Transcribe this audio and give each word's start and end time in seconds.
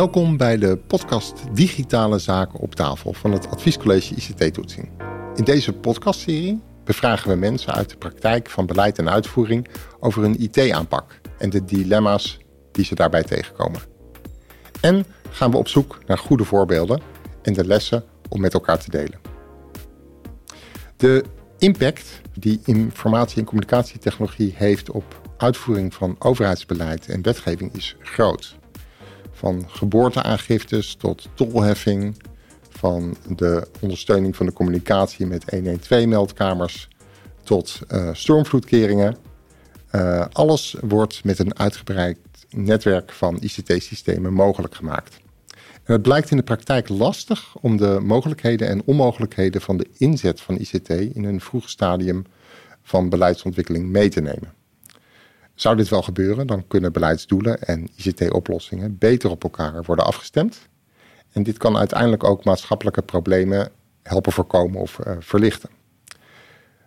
Welkom 0.00 0.36
bij 0.36 0.58
de 0.58 0.76
podcast 0.76 1.42
Digitale 1.52 2.18
Zaken 2.18 2.58
op 2.58 2.74
tafel 2.74 3.12
van 3.12 3.32
het 3.32 3.50
Adviescollege 3.50 4.14
ICT-toetsing. 4.14 4.88
In 5.34 5.44
deze 5.44 5.72
podcastserie 5.72 6.60
bevragen 6.84 7.30
we 7.30 7.36
mensen 7.36 7.72
uit 7.72 7.90
de 7.90 7.96
praktijk 7.96 8.50
van 8.50 8.66
beleid 8.66 8.98
en 8.98 9.10
uitvoering 9.10 9.68
over 9.98 10.22
hun 10.22 10.40
IT-aanpak 10.40 11.20
en 11.38 11.50
de 11.50 11.64
dilemma's 11.64 12.38
die 12.72 12.84
ze 12.84 12.94
daarbij 12.94 13.22
tegenkomen. 13.22 13.80
En 14.80 15.04
gaan 15.30 15.50
we 15.50 15.56
op 15.56 15.68
zoek 15.68 15.98
naar 16.06 16.18
goede 16.18 16.44
voorbeelden 16.44 17.02
en 17.42 17.52
de 17.52 17.66
lessen 17.66 18.04
om 18.28 18.40
met 18.40 18.54
elkaar 18.54 18.78
te 18.78 18.90
delen. 18.90 19.20
De 20.96 21.24
impact 21.58 22.20
die 22.38 22.60
informatie- 22.64 23.38
en 23.38 23.44
communicatietechnologie 23.44 24.54
heeft 24.56 24.90
op 24.90 25.20
uitvoering 25.36 25.94
van 25.94 26.16
overheidsbeleid 26.18 27.08
en 27.08 27.22
wetgeving 27.22 27.74
is 27.74 27.96
groot. 27.98 28.58
Van 29.40 29.64
geboorteaangiftes 29.68 30.94
tot 30.94 31.28
tolheffing, 31.34 32.22
van 32.68 33.16
de 33.36 33.68
ondersteuning 33.80 34.36
van 34.36 34.46
de 34.46 34.52
communicatie 34.52 35.26
met 35.26 35.44
112-meldkamers 35.54 36.88
tot 37.42 37.80
uh, 37.88 38.08
stormvloedkeringen. 38.12 39.16
Uh, 39.92 40.24
alles 40.32 40.76
wordt 40.80 41.24
met 41.24 41.38
een 41.38 41.58
uitgebreid 41.58 42.18
netwerk 42.50 43.12
van 43.12 43.38
ICT-systemen 43.40 44.32
mogelijk 44.32 44.74
gemaakt. 44.74 45.16
Het 45.82 46.02
blijkt 46.02 46.30
in 46.30 46.36
de 46.36 46.42
praktijk 46.42 46.88
lastig 46.88 47.56
om 47.60 47.76
de 47.76 47.98
mogelijkheden 48.02 48.68
en 48.68 48.82
onmogelijkheden 48.84 49.60
van 49.60 49.76
de 49.76 49.86
inzet 49.96 50.40
van 50.40 50.58
ICT 50.58 50.90
in 50.90 51.24
een 51.24 51.40
vroeg 51.40 51.68
stadium 51.68 52.24
van 52.82 53.08
beleidsontwikkeling 53.08 53.88
mee 53.88 54.08
te 54.08 54.20
nemen. 54.20 54.59
Zou 55.60 55.76
dit 55.76 55.88
wel 55.88 56.02
gebeuren, 56.02 56.46
dan 56.46 56.66
kunnen 56.66 56.92
beleidsdoelen 56.92 57.62
en 57.62 57.88
ICT-oplossingen 57.96 58.98
beter 58.98 59.30
op 59.30 59.42
elkaar 59.42 59.82
worden 59.82 60.04
afgestemd. 60.04 60.68
En 61.32 61.42
dit 61.42 61.58
kan 61.58 61.76
uiteindelijk 61.76 62.24
ook 62.24 62.44
maatschappelijke 62.44 63.02
problemen 63.02 63.70
helpen 64.02 64.32
voorkomen 64.32 64.80
of 64.80 64.98
uh, 64.98 65.16
verlichten. 65.18 65.70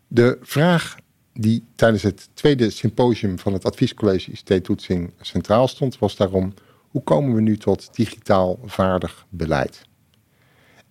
De 0.08 0.38
vraag 0.42 0.96
die 1.34 1.66
tijdens 1.76 2.04
het 2.04 2.30
tweede 2.34 2.70
symposium 2.70 3.40
van 3.40 3.54
het 3.54 3.66
Adviescollege 3.66 4.32
ICT-toetsing 4.32 5.14
centraal 5.22 5.68
stond, 5.68 6.00
was 6.00 6.16
daarom: 6.16 6.54
hoe 6.88 7.04
komen 7.04 7.36
we 7.36 7.42
nu 7.42 7.58
tot 7.58 7.96
digitaal 7.96 8.60
vaardig 8.66 9.26
beleid? 9.30 9.82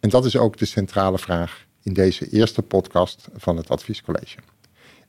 En 0.00 0.08
dat 0.08 0.24
is 0.24 0.36
ook 0.36 0.56
de 0.56 0.66
centrale 0.66 1.18
vraag 1.18 1.66
in 1.82 1.92
deze 1.92 2.28
eerste 2.28 2.62
podcast 2.62 3.28
van 3.34 3.56
het 3.56 3.68
Adviescollege. 3.68 4.38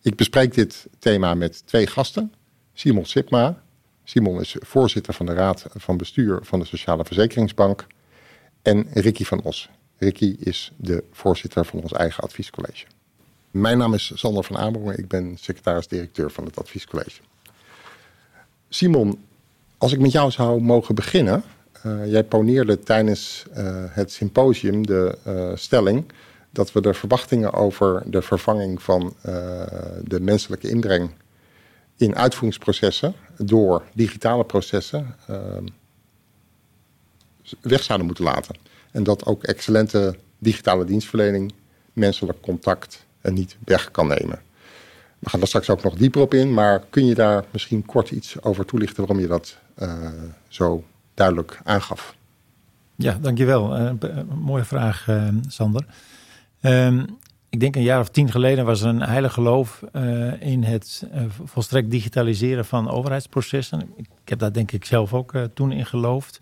Ik 0.02 0.16
bespreek 0.16 0.54
dit 0.54 0.88
thema 1.00 1.34
met 1.34 1.68
twee 1.68 1.88
gasten. 1.88 2.34
Simon 2.74 3.06
Sipma. 3.06 3.62
Simon 4.04 4.40
is 4.40 4.56
voorzitter 4.60 5.14
van 5.14 5.26
de 5.26 5.34
Raad 5.34 5.66
van 5.74 5.98
Bestuur 5.98 6.40
van 6.42 6.60
de 6.60 6.66
Sociale 6.66 7.06
Verzekeringsbank. 7.06 7.88
En 8.62 8.88
Ricky 8.94 9.24
van 9.24 9.42
Os. 9.42 9.70
Ricky 9.98 10.36
is 10.40 10.72
de 10.76 11.04
voorzitter 11.12 11.66
van 11.66 11.82
ons 11.82 11.92
eigen 11.92 12.24
adviescollege. 12.24 12.86
Mijn 13.52 13.78
naam 13.78 13.94
is 13.94 14.12
Sander 14.16 14.44
van 14.44 14.58
Amerongen. 14.58 14.98
Ik 14.98 15.08
ben 15.08 15.38
secretaris-directeur 15.40 16.32
van 16.32 16.46
het 16.46 16.60
adviescollege. 16.60 17.22
Simon, 18.70 19.24
als 19.78 19.92
ik 19.92 20.00
met 20.00 20.12
jou 20.12 20.32
zou 20.32 20.62
mogen 20.62 20.96
beginnen. 20.96 21.44
Uh, 21.86 22.12
jij 22.12 22.24
poneerde 22.24 22.80
tijdens 22.80 23.46
uh, 23.58 23.84
het 23.90 24.12
symposium 24.12 24.86
de 24.86 25.18
uh, 25.28 25.52
stelling 25.56 26.06
dat 26.50 26.72
we 26.72 26.82
de 26.82 26.94
verwachtingen 26.94 27.54
over 27.54 28.04
de 28.06 28.22
vervanging 28.22 28.82
van 28.82 29.14
de 30.04 30.20
menselijke 30.20 30.70
inbreng 30.70 31.10
in 32.04 32.16
uitvoeringsprocessen 32.16 33.14
door 33.38 33.84
digitale 33.94 34.44
processen 34.44 35.16
ehm, 35.28 35.66
weg 37.62 37.84
zouden 37.84 38.08
moeten 38.08 38.26
laten. 38.26 38.56
En 38.92 39.04
dat 39.04 39.26
ook 39.26 39.44
excellente 39.44 40.16
digitale 40.38 40.86
dienstverlening 40.86 41.54
menselijk 41.94 42.42
contact 42.42 43.06
niet 43.22 43.58
weg 43.66 43.92
kan 43.92 44.08
nemen. 44.08 44.42
We 45.20 45.30
gaan 45.30 45.40
daar 45.40 45.48
straks 45.48 45.70
ook 45.70 45.84
nog 45.84 45.96
dieper 45.96 46.22
op 46.22 46.34
in, 46.34 46.54
maar 46.54 46.84
kun 46.90 47.06
je 47.06 47.16
daar 47.16 47.44
misschien 47.52 47.86
kort 47.86 48.12
iets 48.12 48.42
over 48.42 48.66
toelichten 48.66 48.98
waarom 48.98 49.20
je 49.20 49.28
dat 49.28 49.58
uh, 49.82 50.08
zo 50.48 50.84
duidelijk 51.14 51.60
aangaf? 51.64 52.16
Ja, 52.96 53.18
dankjewel. 53.22 53.80
Uh, 53.80 53.92
mooie 54.36 54.64
vraag, 54.64 55.08
uh, 55.08 55.28
Sander. 55.48 55.86
Ehm, 56.62 57.06
ik 57.54 57.60
denk 57.60 57.76
een 57.76 57.82
jaar 57.82 58.00
of 58.00 58.10
tien 58.10 58.32
geleden 58.32 58.66
was 58.66 58.82
er 58.82 58.88
een 58.88 59.02
heilig 59.02 59.34
geloof 59.34 59.84
uh, 59.94 60.42
in 60.42 60.64
het 60.64 61.08
uh, 61.14 61.22
volstrekt 61.44 61.92
digitaliseren 61.92 62.66
van 62.66 62.90
overheidsprocessen. 62.90 63.94
Ik 63.98 64.30
heb 64.30 64.40
daar 64.40 64.54
denk 64.54 64.72
ik 64.72 64.86
zelf 64.86 65.14
ook 65.14 65.34
uh, 65.34 65.44
toen 65.44 65.72
in 65.72 65.86
geloofd. 65.86 66.42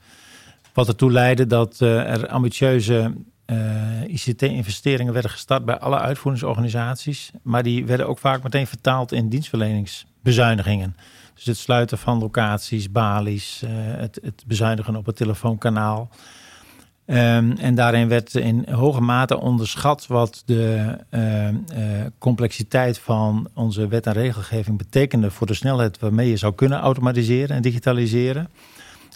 Wat 0.74 0.88
ertoe 0.88 1.12
leidde 1.12 1.48
dat 1.48 1.80
er 1.80 2.28
ambitieuze 2.28 3.14
ICT-investeringen 4.08 5.14
werden 5.14 5.32
gestart 5.32 5.66
bij 5.66 5.80
alle 5.80 6.00
uitvoeringsorganisaties. 6.00 7.32
Maar 7.42 7.64
die 7.64 7.86
werden 7.86 8.08
ook 8.08 8.20
vaak 8.20 8.44
meteen 8.44 8.68
vertaald 8.68 9.12
in 9.12 9.30
dienstverleningsbezuinigingen. 9.30 10.96
Dus 11.34 11.46
het 11.46 11.58
sluiten 11.58 11.98
van 11.98 12.20
locaties, 12.20 12.92
balies, 12.92 13.64
het, 13.68 14.20
het 14.22 14.44
bezuinigen 14.48 14.96
op 14.96 15.06
het 15.06 15.16
telefoonkanaal. 15.16 16.10
Um, 17.12 17.52
en 17.58 17.76
daarin 17.76 18.08
werd 18.08 18.36
in 18.36 18.66
hoge 18.70 19.02
mate 19.02 19.40
onderschat 19.40 20.08
wat 20.08 20.44
de 20.46 20.96
uh, 21.10 21.48
uh, 21.48 21.54
complexiteit 22.18 23.00
van 23.00 23.48
onze 23.54 23.88
wet 23.88 24.06
en 24.08 24.14
regelgeving 24.14 24.78
betekende 24.78 25.32
voor 25.32 25.48
de 25.48 25.54
snelheid 25.54 26.00
waarmee 26.00 26.30
je 26.30 26.38
zou 26.38 26.54
kunnen 26.54 26.80
automatiseren 26.80 27.56
en 27.56 27.62
digitaliseren. 27.62 28.50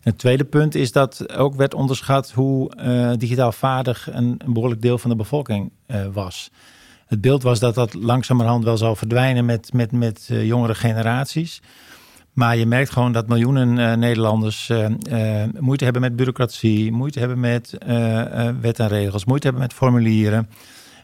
Het 0.04 0.18
tweede 0.18 0.44
punt 0.44 0.76
is 0.76 0.92
dat 0.92 1.34
ook 1.38 1.56
werd 1.56 1.74
onderschat 1.74 2.32
hoe 2.32 2.72
uh, 2.78 3.12
digitaal 3.18 3.52
vaardig 3.52 4.08
een, 4.12 4.36
een, 4.38 4.54
behoorlijk 4.54 4.82
deel 4.82 4.98
van 4.98 5.10
de 5.10 5.16
bevolking 5.16 5.72
was. 6.14 6.52
Het 7.06 7.22
beeld 7.22 7.44
was 7.44 7.60
dat 7.60 7.76
dat 7.76 7.94
langzamerhand 7.94 8.64
wel 8.64 8.78
zou 8.78 8.98
verdwijnen 8.98 9.46
met, 9.46 9.74
met, 9.74 9.92
met 9.92 10.26
jongere 10.30 10.76
generaties. 10.76 11.62
Maar 12.36 12.58
je 12.58 12.66
merkt 12.66 12.92
gewoon 12.92 13.12
dat 13.12 13.28
miljoenen 13.28 13.78
uh, 13.78 13.94
Nederlanders 13.94 14.70
uh, 14.70 14.86
uh, 15.10 15.44
moeite 15.60 15.84
hebben 15.84 16.02
met 16.02 16.16
bureaucratie, 16.16 16.92
moeite 16.92 17.20
hebben 17.20 17.40
met 17.40 17.78
wet 18.62 18.80
en 18.80 18.88
regels, 18.88 19.26
moeite 19.26 19.48
hebben 19.48 19.64
met 19.64 19.74
formulieren. 19.74 20.50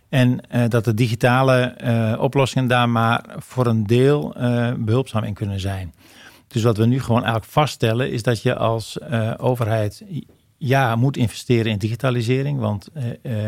En 0.09 0.39
dat 0.69 0.85
de 0.85 0.93
digitale 0.93 1.75
oplossingen 2.19 2.67
daar 2.67 2.89
maar 2.89 3.23
voor 3.37 3.65
een 3.65 3.87
deel 3.87 4.35
behulpzaam 4.77 5.23
in 5.23 5.33
kunnen 5.33 5.59
zijn. 5.59 5.93
Dus 6.47 6.63
wat 6.63 6.77
we 6.77 6.85
nu 6.85 6.99
gewoon 6.99 7.21
eigenlijk 7.21 7.51
vaststellen 7.51 8.11
is 8.11 8.23
dat 8.23 8.41
je 8.41 8.55
als 8.55 8.99
overheid 9.37 10.03
ja 10.63 10.95
moet 10.95 11.17
investeren 11.17 11.71
in 11.71 11.77
digitalisering. 11.77 12.59
Want 12.59 12.89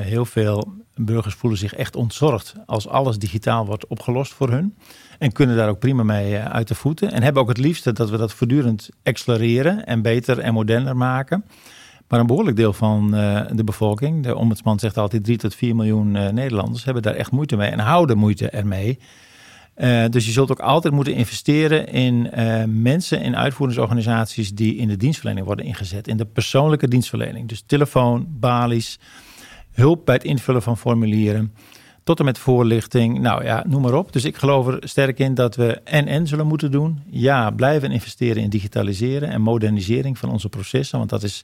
heel 0.01 0.25
veel 0.25 0.73
burgers 0.95 1.35
voelen 1.35 1.59
zich 1.59 1.73
echt 1.73 1.95
ontzorgd 1.95 2.55
als 2.65 2.87
alles 2.87 3.17
digitaal 3.17 3.65
wordt 3.65 3.87
opgelost 3.87 4.33
voor 4.33 4.49
hun. 4.49 4.75
En 5.19 5.31
kunnen 5.31 5.55
daar 5.55 5.69
ook 5.69 5.79
prima 5.79 6.03
mee 6.03 6.37
eh, 6.37 6.45
uit 6.45 6.67
de 6.67 6.75
voeten. 6.75 7.11
En 7.11 7.23
hebben 7.23 7.41
ook 7.41 7.47
het 7.47 7.57
liefste 7.57 7.91
dat 7.91 8.09
we 8.09 8.17
dat 8.17 8.33
voortdurend 8.33 8.89
accelereren 9.03 9.85
en 9.85 10.01
beter 10.01 10.39
en 10.39 10.53
moderner 10.53 10.97
maken. 10.97 11.45
Maar 12.07 12.19
een 12.19 12.27
behoorlijk 12.27 12.57
deel 12.57 12.73
van 12.73 13.11
de 13.51 13.63
bevolking, 13.65 14.23
de 14.23 14.35
ombudsman 14.35 14.79
zegt 14.79 14.97
altijd 14.97 15.23
3 15.23 15.37
tot 15.37 15.55
4 15.55 15.75
miljoen 15.75 16.11
Nederlanders, 16.11 16.83
hebben 16.83 17.03
daar 17.03 17.15
echt 17.15 17.31
moeite 17.31 17.55
mee 17.55 17.69
en 17.69 17.79
houden 17.79 18.17
moeite 18.17 18.49
ermee. 18.49 18.99
Uh, 19.77 20.05
dus 20.09 20.25
je 20.25 20.31
zult 20.31 20.51
ook 20.51 20.59
altijd 20.59 20.93
moeten 20.93 21.13
investeren 21.13 21.87
in 21.87 22.29
mensen, 22.81 23.21
in 23.21 23.35
uitvoeringsorganisaties 23.35 24.53
die 24.53 24.75
in 24.75 24.87
de 24.87 24.97
dienstverlening 24.97 25.45
worden 25.45 25.65
ingezet. 25.65 26.07
In 26.07 26.17
de 26.17 26.25
persoonlijke 26.25 26.87
dienstverlening. 26.87 27.47
Dus 27.47 27.63
telefoon, 27.65 28.25
balies, 28.29 28.99
hulp 29.71 30.05
bij 30.05 30.15
het 30.15 30.23
invullen 30.23 30.61
van 30.61 30.77
formulieren 30.77 31.53
tot 32.03 32.19
en 32.19 32.25
met 32.25 32.37
voorlichting. 32.37 33.19
Nou 33.19 33.43
ja, 33.43 33.63
noem 33.67 33.81
maar 33.81 33.93
op. 33.93 34.13
Dus 34.13 34.25
ik 34.25 34.37
geloof 34.37 34.67
er 34.67 34.77
sterk 34.79 35.19
in 35.19 35.33
dat 35.33 35.55
we 35.55 35.81
en-en 35.83 36.27
zullen 36.27 36.47
moeten 36.47 36.71
doen. 36.71 37.01
Ja, 37.09 37.51
blijven 37.51 37.91
investeren 37.91 38.43
in 38.43 38.49
digitaliseren 38.49 39.29
en 39.29 39.41
modernisering 39.41 40.17
van 40.17 40.29
onze 40.29 40.49
processen. 40.49 40.97
Want 40.97 41.09
dat 41.09 41.23
is, 41.23 41.43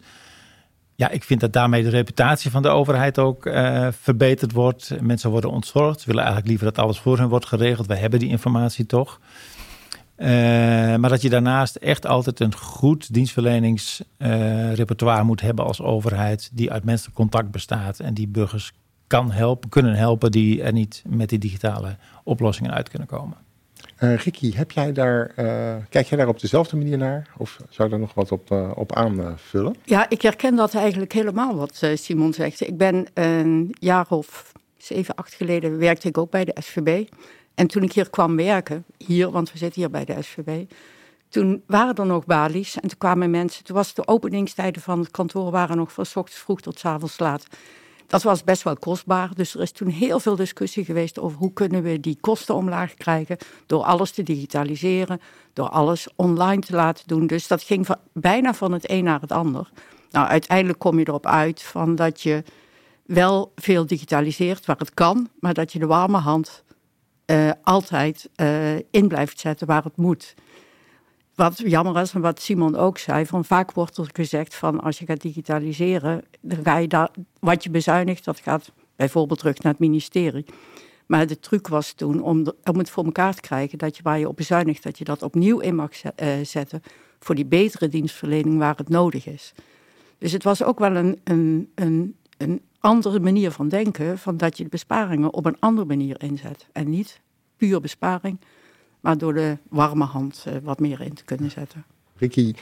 ja, 0.99 1.09
ik 1.09 1.23
vind 1.23 1.39
dat 1.39 1.53
daarmee 1.53 1.83
de 1.83 1.89
reputatie 1.89 2.51
van 2.51 2.61
de 2.61 2.69
overheid 2.69 3.19
ook 3.19 3.45
uh, 3.45 3.87
verbeterd 3.91 4.51
wordt. 4.51 5.01
Mensen 5.01 5.29
worden 5.29 5.49
ontzorgd. 5.49 5.99
Ze 5.99 6.05
willen 6.05 6.23
eigenlijk 6.23 6.49
liever 6.49 6.73
dat 6.73 6.85
alles 6.85 6.99
voor 6.99 7.17
hen 7.17 7.29
wordt 7.29 7.45
geregeld. 7.45 7.87
Wij 7.87 7.97
hebben 7.97 8.19
die 8.19 8.29
informatie 8.29 8.85
toch. 8.85 9.19
Uh, 10.17 10.27
maar 10.95 11.09
dat 11.09 11.21
je 11.21 11.29
daarnaast 11.29 11.75
echt 11.75 12.05
altijd 12.05 12.39
een 12.39 12.55
goed 12.55 13.13
dienstverleningsrepertoire 13.13 15.19
uh, 15.19 15.25
moet 15.25 15.41
hebben 15.41 15.65
als 15.65 15.81
overheid, 15.81 16.49
die 16.53 16.71
uit 16.71 16.83
menselijk 16.83 17.15
contact 17.15 17.51
bestaat 17.51 17.99
en 17.99 18.13
die 18.13 18.27
burgers 18.27 18.71
kan 19.07 19.31
helpen, 19.31 19.69
kunnen 19.69 19.95
helpen 19.95 20.31
die 20.31 20.63
er 20.63 20.73
niet 20.73 21.03
met 21.07 21.29
die 21.29 21.39
digitale 21.39 21.97
oplossingen 22.23 22.73
uit 22.73 22.89
kunnen 22.89 23.07
komen. 23.07 23.37
Uh, 23.99 24.17
Ricky, 24.17 24.53
heb 24.53 24.71
jij 24.71 24.91
daar, 24.91 25.31
uh, 25.39 25.75
kijk 25.89 26.07
jij 26.07 26.17
daar 26.17 26.27
op 26.27 26.39
dezelfde 26.39 26.75
manier 26.75 26.97
naar? 26.97 27.27
Of 27.37 27.59
zou 27.69 27.83
je 27.83 27.89
daar 27.89 27.99
nog 27.99 28.13
wat 28.13 28.31
op, 28.31 28.51
op 28.75 28.95
aanvullen? 28.95 29.75
Ja, 29.83 30.09
ik 30.09 30.21
herken 30.21 30.55
dat 30.55 30.73
eigenlijk 30.73 31.13
helemaal 31.13 31.55
wat 31.55 31.83
Simon 31.93 32.33
zegt. 32.33 32.61
Ik 32.61 32.77
ben 32.77 33.07
een 33.13 33.75
jaar 33.79 34.05
of 34.09 34.51
zeven, 34.77 35.15
acht 35.15 35.33
geleden 35.33 35.77
werkte 35.77 36.07
ik 36.07 36.17
ook 36.17 36.31
bij 36.31 36.45
de 36.45 36.55
SVB. 36.59 37.07
En 37.55 37.67
toen 37.67 37.83
ik 37.83 37.93
hier 37.93 38.09
kwam 38.09 38.35
werken, 38.35 38.85
hier, 38.97 39.31
want 39.31 39.51
we 39.51 39.57
zitten 39.57 39.81
hier 39.81 39.89
bij 39.89 40.05
de 40.05 40.21
SVB, 40.21 40.71
toen 41.29 41.63
waren 41.67 41.95
er 41.95 42.05
nog 42.05 42.25
balies 42.25 42.75
en 42.75 42.87
toen 42.89 42.97
kwamen 42.97 43.29
mensen. 43.29 43.63
Toen 43.63 43.75
was 43.75 43.93
de 43.93 44.07
openingstijden 44.07 44.81
van 44.81 44.99
het 44.99 45.11
kantoor 45.11 45.51
waren 45.51 45.77
nog 45.77 45.93
van 45.93 46.05
s 46.05 46.15
ochtends 46.15 46.41
vroeg 46.41 46.61
tot 46.61 46.79
s 46.79 46.85
avonds 46.85 47.19
laat. 47.19 47.47
Dat 48.09 48.23
was 48.23 48.43
best 48.43 48.63
wel 48.63 48.77
kostbaar. 48.77 49.29
Dus 49.35 49.55
er 49.55 49.61
is 49.61 49.71
toen 49.71 49.87
heel 49.87 50.19
veel 50.19 50.35
discussie 50.35 50.85
geweest 50.85 51.19
over 51.19 51.37
hoe 51.37 51.53
kunnen 51.53 51.83
we 51.83 51.99
die 51.99 52.17
kosten 52.21 52.55
omlaag 52.55 52.93
krijgen. 52.93 53.37
Door 53.65 53.83
alles 53.83 54.11
te 54.11 54.23
digitaliseren, 54.23 55.21
door 55.53 55.69
alles 55.69 56.07
online 56.15 56.61
te 56.61 56.75
laten 56.75 57.07
doen. 57.07 57.27
Dus 57.27 57.47
dat 57.47 57.63
ging 57.63 57.85
van, 57.85 57.97
bijna 58.13 58.53
van 58.53 58.71
het 58.71 58.89
een 58.89 59.03
naar 59.03 59.21
het 59.21 59.31
ander. 59.31 59.69
Nou, 60.11 60.27
uiteindelijk 60.27 60.79
kom 60.79 60.99
je 60.99 61.07
erop 61.07 61.25
uit 61.25 61.61
van 61.61 61.95
dat 61.95 62.21
je 62.21 62.43
wel 63.05 63.51
veel 63.55 63.85
digitaliseert 63.85 64.65
waar 64.65 64.77
het 64.77 64.93
kan, 64.93 65.29
maar 65.39 65.53
dat 65.53 65.73
je 65.73 65.79
de 65.79 65.85
warme 65.85 66.17
hand 66.17 66.63
uh, 67.25 67.51
altijd 67.63 68.29
uh, 68.35 68.75
in 68.75 69.07
blijft 69.07 69.39
zetten 69.39 69.67
waar 69.67 69.83
het 69.83 69.97
moet. 69.97 70.35
Wat 71.39 71.57
jammer 71.57 72.01
is 72.01 72.13
en 72.13 72.21
wat 72.21 72.41
Simon 72.41 72.75
ook 72.75 72.97
zei, 72.97 73.25
van 73.25 73.45
vaak 73.45 73.71
wordt 73.71 73.97
er 73.97 74.09
gezegd 74.13 74.55
van 74.55 74.79
als 74.81 74.99
je 74.99 75.05
gaat 75.05 75.21
digitaliseren, 75.21 76.23
dan 76.41 76.63
ga 76.63 76.77
je 76.77 76.87
daar, 76.87 77.09
wat 77.39 77.63
je 77.63 77.69
bezuinigt, 77.69 78.25
dat 78.25 78.39
gaat 78.39 78.71
bijvoorbeeld 78.95 79.39
terug 79.39 79.61
naar 79.61 79.71
het 79.71 79.81
ministerie. 79.81 80.45
Maar 81.05 81.27
de 81.27 81.39
truc 81.39 81.67
was 81.67 81.93
toen 81.93 82.21
om, 82.21 82.53
om 82.63 82.77
het 82.77 82.89
voor 82.89 83.05
elkaar 83.05 83.33
te 83.33 83.41
krijgen 83.41 83.77
dat 83.77 83.97
je 83.97 84.03
waar 84.03 84.19
je 84.19 84.27
op 84.27 84.35
bezuinigt, 84.35 84.83
dat 84.83 84.97
je 84.97 85.03
dat 85.03 85.23
opnieuw 85.23 85.59
in 85.59 85.75
mag 85.75 85.91
uh, 86.03 86.33
zetten 86.43 86.81
voor 87.19 87.35
die 87.35 87.45
betere 87.45 87.87
dienstverlening 87.87 88.57
waar 88.57 88.77
het 88.77 88.89
nodig 88.89 89.27
is. 89.27 89.53
Dus 90.17 90.31
het 90.31 90.43
was 90.43 90.63
ook 90.63 90.79
wel 90.79 90.95
een, 90.95 91.19
een, 91.23 91.71
een, 91.75 92.15
een 92.37 92.61
andere 92.79 93.19
manier 93.19 93.51
van 93.51 93.69
denken, 93.69 94.17
van 94.17 94.37
dat 94.37 94.57
je 94.57 94.63
de 94.63 94.69
besparingen 94.69 95.33
op 95.33 95.45
een 95.45 95.59
andere 95.59 95.87
manier 95.87 96.21
inzet. 96.21 96.67
En 96.71 96.89
niet 96.89 97.21
puur 97.57 97.81
besparing, 97.81 98.39
maar 98.99 99.17
door 99.17 99.33
de 99.33 99.57
warme 99.69 100.05
hand 100.05 100.45
uh, 100.47 100.53
wat 100.63 100.79
meer 100.79 101.01
in 101.01 101.13
te 101.13 101.23
kunnen 101.23 101.51
zetten. 101.51 101.83
Ricky, 102.17 102.53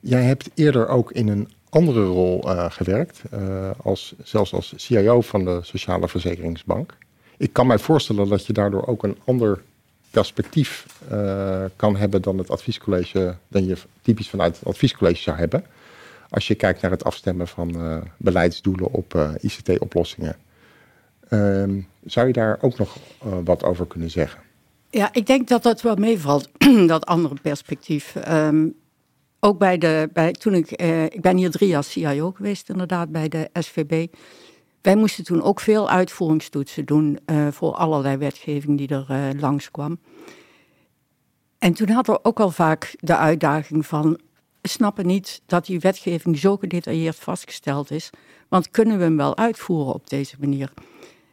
jij 0.00 0.22
hebt 0.22 0.50
eerder 0.54 0.88
ook 0.88 1.12
in 1.12 1.28
een 1.28 1.48
andere 1.68 2.04
rol 2.04 2.50
uh, 2.50 2.70
gewerkt, 2.70 3.22
uh, 3.34 3.70
als, 3.82 4.14
zelfs 4.22 4.52
als 4.52 4.74
CIO 4.76 5.20
van 5.20 5.44
de 5.44 5.58
Sociale 5.62 6.08
Verzekeringsbank. 6.08 6.96
Ik 7.36 7.52
kan 7.52 7.66
mij 7.66 7.78
voorstellen 7.78 8.28
dat 8.28 8.46
je 8.46 8.52
daardoor 8.52 8.86
ook 8.86 9.02
een 9.02 9.16
ander 9.24 9.62
perspectief 10.10 10.86
kan 11.76 11.96
hebben 11.96 12.22
dan 12.22 12.38
het 12.38 12.50
adviescollege, 12.50 13.36
dan 13.48 13.64
je 13.64 13.76
typisch 14.02 14.28
vanuit 14.28 14.58
het 14.58 14.68
adviescollege 14.68 15.22
zou 15.22 15.36
hebben 15.36 15.64
als 16.28 16.48
je 16.48 16.54
kijkt 16.54 16.82
naar 16.82 16.90
het 16.90 17.04
afstemmen 17.04 17.48
van 17.48 18.02
beleidsdoelen 18.16 18.92
op 18.92 19.36
ICT-oplossingen. 19.40 20.36
Um, 21.30 21.86
zou 22.04 22.26
je 22.26 22.32
daar 22.32 22.58
ook 22.60 22.78
nog 22.78 22.96
wat 23.44 23.64
over 23.64 23.86
kunnen 23.86 24.10
zeggen? 24.10 24.40
Ja, 24.90 25.12
ik 25.12 25.26
denk 25.26 25.48
dat 25.48 25.62
dat 25.62 25.82
wel 25.82 25.96
meevalt, 25.96 26.48
dat 26.86 27.06
andere 27.06 27.34
perspectief. 27.42 28.14
Um, 28.28 28.74
ook 29.40 29.58
bij 29.58 29.78
de, 29.78 30.10
bij, 30.12 30.32
toen 30.32 30.54
ik, 30.54 30.70
ik 31.12 31.20
ben 31.20 31.36
hier 31.36 31.50
drie 31.50 31.68
jaar 31.68 31.84
CIO 31.84 32.30
geweest 32.30 32.68
inderdaad 32.68 33.10
bij 33.10 33.28
de 33.28 33.50
SVB. 33.52 34.14
Wij 34.82 34.96
moesten 34.96 35.24
toen 35.24 35.42
ook 35.42 35.60
veel 35.60 35.90
uitvoeringstoetsen 35.90 36.84
doen 36.84 37.18
voor 37.50 37.74
allerlei 37.74 38.16
wetgeving 38.16 38.78
die 38.78 38.88
er 38.88 39.34
langskwam. 39.40 39.98
En 41.58 41.72
toen 41.72 41.88
hadden 41.88 42.14
we 42.14 42.24
ook 42.24 42.40
al 42.40 42.50
vaak 42.50 42.94
de 42.98 43.16
uitdaging 43.16 43.86
van 43.86 44.20
snappen 44.62 45.06
niet 45.06 45.42
dat 45.46 45.66
die 45.66 45.80
wetgeving 45.80 46.38
zo 46.38 46.56
gedetailleerd 46.56 47.16
vastgesteld 47.16 47.90
is. 47.90 48.10
Want 48.48 48.70
kunnen 48.70 48.98
we 48.98 49.02
hem 49.02 49.16
wel 49.16 49.36
uitvoeren 49.36 49.94
op 49.94 50.08
deze 50.08 50.36
manier? 50.40 50.72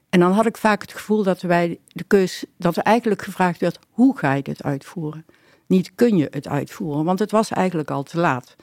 En 0.10 0.20
dan 0.20 0.32
had 0.32 0.46
ik 0.46 0.58
vaak 0.58 0.82
het 0.82 0.94
gevoel 0.94 1.24
dat 1.24 1.42
wij 1.42 1.80
de 1.88 2.04
keus, 2.04 2.46
dat 2.58 2.78
er 2.78 2.84
eigenlijk 2.84 3.22
gevraagd 3.22 3.60
werd: 3.60 3.80
hoe 3.90 4.18
ga 4.18 4.34
je 4.34 4.42
dit 4.42 4.64
uitvoeren? 4.64 5.26
Niet 5.66 5.92
kun 5.96 6.18
je 6.18 6.28
het 6.30 6.48
uitvoeren, 6.48 7.04
want 7.04 7.20
het 7.20 7.32
was 7.32 7.50
eigenlijk 7.50 7.92
al 7.92 8.04
te 8.04 8.18
laat. 8.18 8.56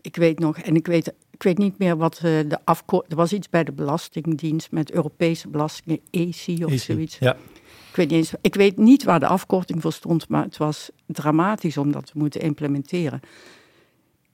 Ik 0.00 0.16
weet 0.16 0.38
nog, 0.38 0.58
en 0.58 0.74
ik 0.74 0.86
weet, 0.86 1.14
ik 1.30 1.42
weet 1.42 1.58
niet 1.58 1.78
meer 1.78 1.96
wat 1.96 2.14
eh, 2.14 2.22
de 2.22 2.58
afkorting. 2.64 3.12
Er 3.12 3.16
was 3.16 3.32
iets 3.32 3.48
bij 3.48 3.64
de 3.64 3.72
Belastingdienst 3.72 4.70
met 4.70 4.92
Europese 4.92 5.48
belastingen, 5.48 6.00
EC 6.10 6.64
of 6.64 6.72
zoiets. 6.72 7.18
Ja. 7.18 7.36
Ik 7.88 7.96
weet, 7.96 8.08
niet 8.08 8.18
eens, 8.18 8.32
ik 8.40 8.54
weet 8.54 8.76
niet 8.76 9.04
waar 9.04 9.20
de 9.20 9.26
afkorting 9.26 9.82
voor 9.82 9.92
stond, 9.92 10.28
maar 10.28 10.44
het 10.44 10.56
was 10.56 10.90
dramatisch 11.06 11.76
om 11.76 11.92
dat 11.92 12.06
te 12.06 12.12
moeten 12.14 12.40
implementeren. 12.40 13.20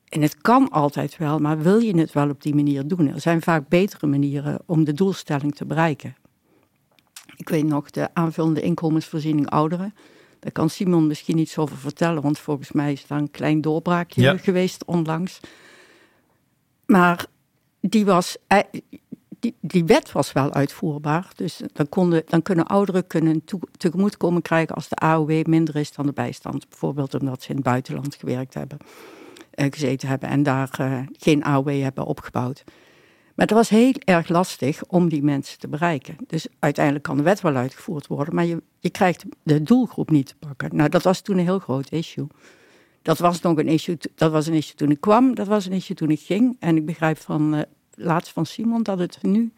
En 0.09 0.23
het 0.23 0.37
kan 0.41 0.69
altijd 0.69 1.17
wel, 1.17 1.39
maar 1.39 1.59
wil 1.59 1.79
je 1.79 1.97
het 1.99 2.13
wel 2.13 2.29
op 2.29 2.43
die 2.43 2.55
manier 2.55 2.87
doen? 2.87 3.09
Er 3.09 3.21
zijn 3.21 3.43
vaak 3.43 3.69
betere 3.69 4.07
manieren 4.07 4.59
om 4.67 4.85
de 4.85 4.93
doelstelling 4.93 5.55
te 5.55 5.67
bereiken. 5.67 6.17
Ik 7.37 7.49
weet 7.49 7.65
nog 7.65 7.91
de 7.91 8.09
aanvullende 8.13 8.61
inkomensvoorziening 8.61 9.51
ouderen. 9.51 9.95
Daar 10.41 10.53
kan 10.53 10.71
Simon 10.71 11.07
misschien 11.07 11.39
iets 11.39 11.59
over 11.59 11.77
vertellen, 11.77 12.23
want 12.23 12.39
volgens 12.39 12.73
mij 12.73 12.93
is 12.93 13.07
daar 13.07 13.19
een 13.19 13.31
klein 13.31 13.61
doorbraakje 13.61 14.39
geweest 14.39 14.85
onlangs. 14.85 15.41
Maar 16.87 17.27
die, 17.81 18.05
was, 18.05 18.37
die, 19.29 19.55
die 19.61 19.85
wet 19.85 20.13
was 20.13 20.33
wel 20.33 20.53
uitvoerbaar. 20.53 21.33
Dus 21.37 21.61
dan, 21.73 21.89
konden, 21.89 22.23
dan 22.27 22.43
kunnen 22.43 22.67
ouderen 22.67 23.07
kunnen 23.07 23.45
toe, 23.45 23.61
tegemoetkomen 23.77 24.43
krijgen 24.43 24.75
als 24.75 24.89
de 24.89 24.97
AOW 24.97 25.47
minder 25.47 25.77
is 25.77 25.93
dan 25.93 26.07
de 26.07 26.13
bijstand. 26.13 26.69
Bijvoorbeeld 26.69 27.15
omdat 27.15 27.43
ze 27.43 27.49
in 27.49 27.55
het 27.55 27.65
buitenland 27.65 28.15
gewerkt 28.15 28.55
hebben. 28.55 28.79
Eh, 29.51 29.67
gezeten 29.71 30.09
hebben 30.09 30.29
en 30.29 30.43
daar 30.43 30.77
uh, 30.81 30.99
geen 31.13 31.45
AOW 31.45 31.83
hebben 31.83 32.05
opgebouwd. 32.05 32.65
Maar 33.35 33.47
het 33.47 33.57
was 33.57 33.69
heel 33.69 33.93
erg 33.99 34.29
lastig 34.29 34.85
om 34.85 35.09
die 35.09 35.23
mensen 35.23 35.59
te 35.59 35.69
bereiken. 35.69 36.17
Dus 36.27 36.47
uiteindelijk 36.59 37.05
kan 37.05 37.17
de 37.17 37.23
wet 37.23 37.41
wel 37.41 37.57
uitgevoerd 37.57 38.07
worden, 38.07 38.35
maar 38.35 38.45
je, 38.45 38.63
je 38.79 38.91
krijgt 38.91 39.25
de 39.43 39.63
doelgroep 39.63 40.11
niet 40.11 40.27
te 40.27 40.35
pakken. 40.39 40.77
Nou, 40.77 40.89
dat 40.89 41.03
was 41.03 41.21
toen 41.21 41.39
een 41.39 41.45
heel 41.45 41.59
groot 41.59 41.91
issue. 41.93 42.27
Dat 43.03 43.19
was 43.19 43.41
nog 43.41 43.59
een 43.59 43.69
issue, 43.69 43.99
dat 44.15 44.33
was 44.33 44.47
een 44.47 44.55
issue 44.55 44.77
toen 44.77 44.91
ik 44.91 45.01
kwam, 45.01 45.35
dat 45.35 45.47
was 45.47 45.67
een 45.67 45.73
issue 45.73 45.97
toen 45.97 46.11
ik 46.11 46.21
ging. 46.21 46.57
En 46.59 46.77
ik 46.77 46.87
begrijp 46.87 47.19
van 47.19 47.55
uh, 47.55 47.61
laatst 47.95 48.33
van 48.33 48.47
Simon 48.47 48.83
dat 48.83 48.99
het 48.99 49.19
nu 49.23 49.53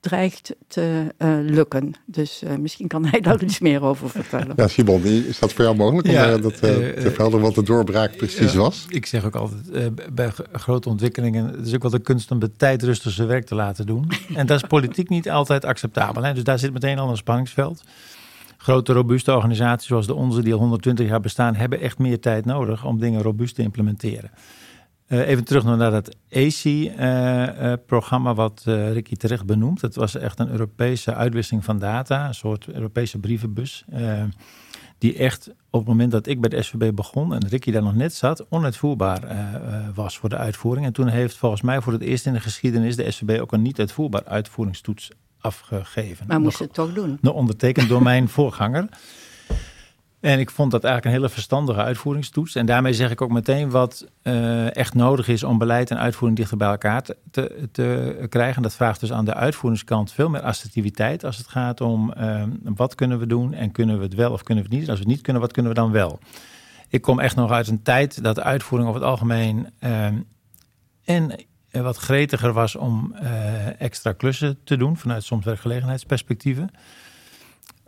dreigt 0.00 0.54
te 0.68 1.14
uh, 1.18 1.38
lukken. 1.42 1.94
Dus 2.04 2.42
uh, 2.42 2.56
misschien 2.56 2.88
kan 2.88 3.04
hij 3.04 3.20
daar 3.20 3.42
iets 3.44 3.58
meer 3.58 3.82
over 3.82 4.10
vertellen. 4.10 4.52
Ja, 4.56 4.68
Simon, 4.68 5.04
is 5.04 5.38
dat 5.38 5.52
voor 5.52 5.64
jou 5.64 5.76
mogelijk 5.76 6.08
om 6.08 6.14
ja, 6.14 6.36
dat, 6.36 6.52
uh, 6.52 6.58
te 6.58 6.94
vertellen 6.98 7.40
wat 7.40 7.54
de 7.54 7.62
doorbraak 7.62 8.16
precies 8.16 8.54
was? 8.54 8.86
Ik 8.88 9.06
zeg 9.06 9.24
ook 9.24 9.34
altijd, 9.34 10.14
bij 10.14 10.30
grote 10.52 10.88
ontwikkelingen, 10.88 11.46
het 11.46 11.66
is 11.66 11.74
ook 11.74 11.82
wel 11.82 11.90
de 11.90 11.98
kunst 11.98 12.30
om 12.30 12.38
de 12.38 12.50
tijd 12.56 12.82
rustig 12.82 13.12
zijn 13.12 13.28
werk 13.28 13.46
te 13.46 13.54
laten 13.54 13.86
doen. 13.86 14.10
en 14.34 14.46
dat 14.46 14.62
is 14.62 14.68
politiek 14.68 15.08
niet 15.08 15.30
altijd 15.30 15.64
acceptabel. 15.64 16.22
Hè? 16.22 16.34
Dus 16.34 16.44
daar 16.44 16.58
zit 16.58 16.72
meteen 16.72 16.98
al 16.98 17.10
een 17.10 17.16
spanningsveld. 17.16 17.84
Grote, 18.56 18.92
robuuste 18.92 19.34
organisaties 19.34 19.88
zoals 19.88 20.06
de 20.06 20.14
onze, 20.14 20.42
die 20.42 20.52
al 20.52 20.58
120 20.58 21.08
jaar 21.08 21.20
bestaan, 21.20 21.54
hebben 21.54 21.80
echt 21.80 21.98
meer 21.98 22.20
tijd 22.20 22.44
nodig 22.44 22.84
om 22.84 23.00
dingen 23.00 23.22
robuust 23.22 23.54
te 23.54 23.62
implementeren. 23.62 24.30
Uh, 25.10 25.28
even 25.28 25.44
terug 25.44 25.64
naar 25.64 25.90
dat 25.90 26.16
AC-programma 26.30 28.30
uh, 28.30 28.36
uh, 28.36 28.42
wat 28.42 28.62
Ricky 28.64 29.14
terecht 29.14 29.46
benoemt. 29.46 29.80
Het 29.80 29.94
was 29.94 30.16
echt 30.16 30.38
een 30.38 30.50
Europese 30.50 31.14
uitwisseling 31.14 31.64
van 31.64 31.78
data, 31.78 32.26
een 32.26 32.34
soort 32.34 32.68
Europese 32.68 33.18
brievenbus. 33.18 33.84
die 34.98 35.16
echt 35.16 35.48
op 35.70 35.80
het 35.80 35.88
moment 35.88 36.10
dat 36.10 36.26
ik 36.26 36.40
bij 36.40 36.50
de 36.50 36.62
SVB 36.62 36.94
begon 36.94 37.34
en 37.34 37.48
Ricky 37.48 37.70
daar 37.70 37.82
nog 37.82 37.94
net 37.94 38.14
zat, 38.14 38.46
onuitvoerbaar 38.48 39.20
was 39.94 40.18
voor 40.18 40.28
de 40.28 40.36
uitvoering. 40.36 40.86
En 40.86 40.92
toen 40.92 41.08
heeft 41.08 41.36
volgens 41.36 41.62
mij 41.62 41.80
voor 41.80 41.92
het 41.92 42.02
eerst 42.02 42.26
in 42.26 42.32
de 42.32 42.40
geschiedenis 42.40 42.96
de 42.96 43.10
SVB 43.10 43.40
ook 43.40 43.52
een 43.52 43.62
niet 43.62 43.78
uitvoerbaar 43.78 44.24
uitvoeringstoets 44.24 45.10
afgegeven. 45.40 46.26
Maar 46.26 46.40
moest 46.40 46.58
het 46.58 46.74
toch 46.74 46.92
doen? 46.92 47.18
Nog 47.20 47.34
ondertekend 47.34 47.88
door 47.88 48.02
mijn 48.02 48.28
voorganger. 48.38 48.88
En 50.20 50.38
ik 50.38 50.50
vond 50.50 50.70
dat 50.70 50.84
eigenlijk 50.84 51.14
een 51.14 51.20
hele 51.20 51.34
verstandige 51.34 51.80
uitvoeringstoets. 51.80 52.54
En 52.54 52.66
daarmee 52.66 52.92
zeg 52.92 53.10
ik 53.10 53.20
ook 53.20 53.30
meteen 53.30 53.70
wat 53.70 54.06
uh, 54.22 54.76
echt 54.76 54.94
nodig 54.94 55.28
is 55.28 55.42
om 55.42 55.58
beleid 55.58 55.90
en 55.90 55.98
uitvoering 55.98 56.38
dichter 56.38 56.56
bij 56.56 56.68
elkaar 56.68 57.02
te, 57.30 57.68
te, 57.72 58.26
krijgen. 58.28 58.62
Dat 58.62 58.74
vraagt 58.74 59.00
dus 59.00 59.12
aan 59.12 59.24
de 59.24 59.34
uitvoeringskant 59.34 60.12
veel 60.12 60.28
meer 60.28 60.40
assertiviteit 60.40 61.24
als 61.24 61.36
het 61.36 61.48
gaat 61.48 61.80
om 61.80 62.12
uh, 62.18 62.42
wat 62.62 62.94
kunnen 62.94 63.18
we 63.18 63.26
doen 63.26 63.54
en 63.54 63.72
kunnen 63.72 63.96
we 63.98 64.04
het 64.04 64.14
wel 64.14 64.32
of 64.32 64.42
kunnen 64.42 64.64
we 64.64 64.70
het 64.70 64.78
niet. 64.78 64.88
Als 64.90 64.98
we 64.98 65.04
het 65.04 65.14
niet 65.14 65.22
kunnen, 65.22 65.42
wat 65.42 65.52
kunnen 65.52 65.72
we 65.72 65.78
dan 65.78 65.90
wel? 65.90 66.18
Ik 66.88 67.02
kom 67.02 67.20
echt 67.20 67.36
nog 67.36 67.50
uit 67.50 67.68
een 67.68 67.82
tijd 67.82 68.22
dat 68.22 68.34
de 68.34 68.42
uitvoering 68.42 68.90
over 68.90 69.00
het 69.00 69.10
algemeen 69.10 69.68
uh, 69.80 70.06
en 71.04 71.46
wat 71.70 71.96
gretiger 71.96 72.52
was 72.52 72.76
om 72.76 73.14
extra 73.78 74.12
klussen 74.12 74.58
te 74.64 74.76
doen 74.76 74.96
vanuit 74.96 75.24
soms 75.24 75.44
werkgelegenheidsperspectieven. 75.44 76.70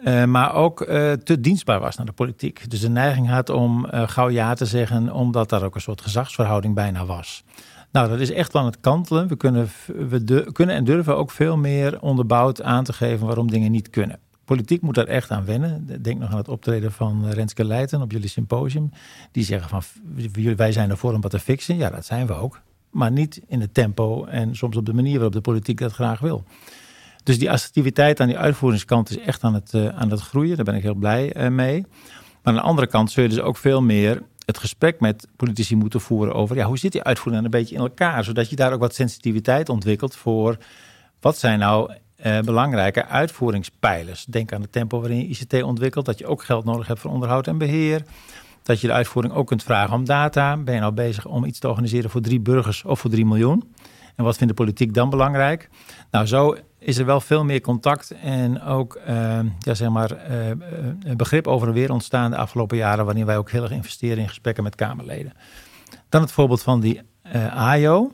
Uh, 0.04 0.24
maar 0.24 0.54
ook 0.54 0.80
uh, 0.80 1.12
te 1.12 1.40
dienstbaar 1.40 1.80
was 1.80 1.96
naar 1.96 2.06
de 2.06 2.12
politiek. 2.12 2.70
Dus 2.70 2.80
de 2.80 2.88
neiging 2.88 3.28
had 3.28 3.48
om 3.48 3.86
uh, 3.86 4.08
gauw 4.08 4.28
ja 4.28 4.54
te 4.54 4.66
zeggen, 4.66 5.12
omdat 5.12 5.48
daar 5.48 5.62
ook 5.62 5.74
een 5.74 5.80
soort 5.80 6.00
gezagsverhouding 6.00 6.74
bijna 6.74 7.06
was. 7.06 7.44
Nou, 7.92 8.08
dat 8.08 8.20
is 8.20 8.30
echt 8.30 8.54
aan 8.54 8.64
het 8.64 8.80
kantelen. 8.80 9.28
We 9.28 9.36
kunnen, 9.36 9.68
we 9.86 10.48
kunnen 10.52 10.76
en 10.76 10.84
durven 10.84 11.16
ook 11.16 11.30
veel 11.30 11.56
meer 11.56 12.00
onderbouwd 12.00 12.62
aan 12.62 12.84
te 12.84 12.92
geven 12.92 13.26
waarom 13.26 13.50
dingen 13.50 13.70
niet 13.70 13.90
kunnen. 13.90 14.18
Politiek 14.44 14.82
moet 14.82 14.94
daar 14.94 15.06
echt 15.06 15.30
aan 15.30 15.44
wennen. 15.44 16.02
Denk 16.02 16.18
nog 16.18 16.30
aan 16.30 16.36
het 16.36 16.48
optreden 16.48 16.92
van 16.92 17.30
Renske 17.30 17.64
Leijten 17.64 18.02
op 18.02 18.12
jullie 18.12 18.28
symposium. 18.28 18.90
Die 19.32 19.44
zeggen 19.44 19.68
van, 19.68 19.82
wij 20.56 20.72
zijn 20.72 20.90
ervoor 20.90 21.14
om 21.14 21.20
wat 21.20 21.30
te 21.30 21.38
fixen. 21.38 21.76
Ja, 21.76 21.90
dat 21.90 22.06
zijn 22.06 22.26
we 22.26 22.32
ook. 22.32 22.60
Maar 22.90 23.12
niet 23.12 23.40
in 23.46 23.60
het 23.60 23.74
tempo 23.74 24.24
en 24.24 24.56
soms 24.56 24.76
op 24.76 24.86
de 24.86 24.94
manier 24.94 25.14
waarop 25.14 25.32
de 25.32 25.40
politiek 25.40 25.78
dat 25.78 25.92
graag 25.92 26.20
wil. 26.20 26.44
Dus 27.22 27.38
die 27.38 27.50
assertiviteit 27.50 28.20
aan 28.20 28.26
die 28.26 28.38
uitvoeringskant 28.38 29.10
is 29.10 29.18
echt 29.18 29.44
aan 29.44 29.54
het, 29.54 29.72
uh, 29.72 29.88
aan 29.88 30.10
het 30.10 30.20
groeien. 30.20 30.56
Daar 30.56 30.64
ben 30.64 30.74
ik 30.74 30.82
heel 30.82 30.94
blij 30.94 31.36
uh, 31.36 31.48
mee. 31.48 31.80
Maar 32.42 32.52
aan 32.52 32.54
de 32.54 32.60
andere 32.60 32.86
kant 32.86 33.10
zul 33.10 33.22
je 33.22 33.28
dus 33.28 33.40
ook 33.40 33.56
veel 33.56 33.82
meer 33.82 34.22
het 34.46 34.58
gesprek 34.58 35.00
met 35.00 35.28
politici 35.36 35.76
moeten 35.76 36.00
voeren 36.00 36.34
over 36.34 36.56
ja, 36.56 36.66
hoe 36.66 36.78
zit 36.78 36.92
die 36.92 37.02
uitvoering 37.02 37.42
dan 37.42 37.52
een 37.52 37.60
beetje 37.60 37.74
in 37.74 37.80
elkaar, 37.80 38.24
zodat 38.24 38.50
je 38.50 38.56
daar 38.56 38.72
ook 38.72 38.80
wat 38.80 38.94
sensitiviteit 38.94 39.68
ontwikkelt 39.68 40.16
voor 40.16 40.56
wat 41.20 41.38
zijn 41.38 41.58
nou 41.58 41.92
eh, 42.16 42.40
belangrijke 42.40 43.06
uitvoeringspijlers. 43.06 44.24
Denk 44.24 44.52
aan 44.52 44.60
het 44.60 44.72
tempo 44.72 45.00
waarin 45.00 45.18
je 45.18 45.26
ICT 45.26 45.62
ontwikkelt, 45.62 46.04
dat 46.04 46.18
je 46.18 46.26
ook 46.26 46.44
geld 46.44 46.64
nodig 46.64 46.86
hebt 46.86 47.00
voor 47.00 47.10
onderhoud 47.10 47.46
en 47.46 47.58
beheer. 47.58 48.02
Dat 48.62 48.80
je 48.80 48.86
de 48.86 48.92
uitvoering 48.92 49.34
ook 49.34 49.46
kunt 49.46 49.62
vragen 49.62 49.94
om 49.94 50.04
data. 50.04 50.56
Ben 50.56 50.74
je 50.74 50.80
nou 50.80 50.92
bezig 50.92 51.26
om 51.26 51.44
iets 51.44 51.58
te 51.58 51.68
organiseren 51.68 52.10
voor 52.10 52.20
drie 52.20 52.40
burgers 52.40 52.84
of 52.84 53.00
voor 53.00 53.10
drie 53.10 53.26
miljoen? 53.26 53.74
En 54.16 54.24
wat 54.24 54.36
vindt 54.36 54.56
de 54.56 54.62
politiek 54.64 54.94
dan 54.94 55.10
belangrijk? 55.10 55.68
Nou, 56.10 56.26
zo 56.26 56.56
is 56.84 56.98
er 56.98 57.04
wel 57.04 57.20
veel 57.20 57.44
meer 57.44 57.60
contact 57.60 58.10
en 58.22 58.62
ook 58.62 59.00
uh, 59.08 59.38
ja, 59.58 59.74
zeg 59.74 59.88
maar, 59.88 60.10
uh, 60.10 61.16
begrip 61.16 61.46
over 61.46 61.68
en 61.68 61.74
weer 61.74 61.92
ontstaan 61.92 62.30
de 62.30 62.36
afgelopen 62.36 62.76
jaren, 62.76 63.04
waarin 63.04 63.26
wij 63.26 63.36
ook 63.36 63.50
heel 63.50 63.62
erg 63.62 63.72
investeren 63.72 64.18
in 64.18 64.28
gesprekken 64.28 64.64
met 64.64 64.74
Kamerleden. 64.74 65.32
Dan 66.08 66.20
het 66.20 66.32
voorbeeld 66.32 66.62
van 66.62 66.80
die 66.80 67.00
AIO, 67.54 68.12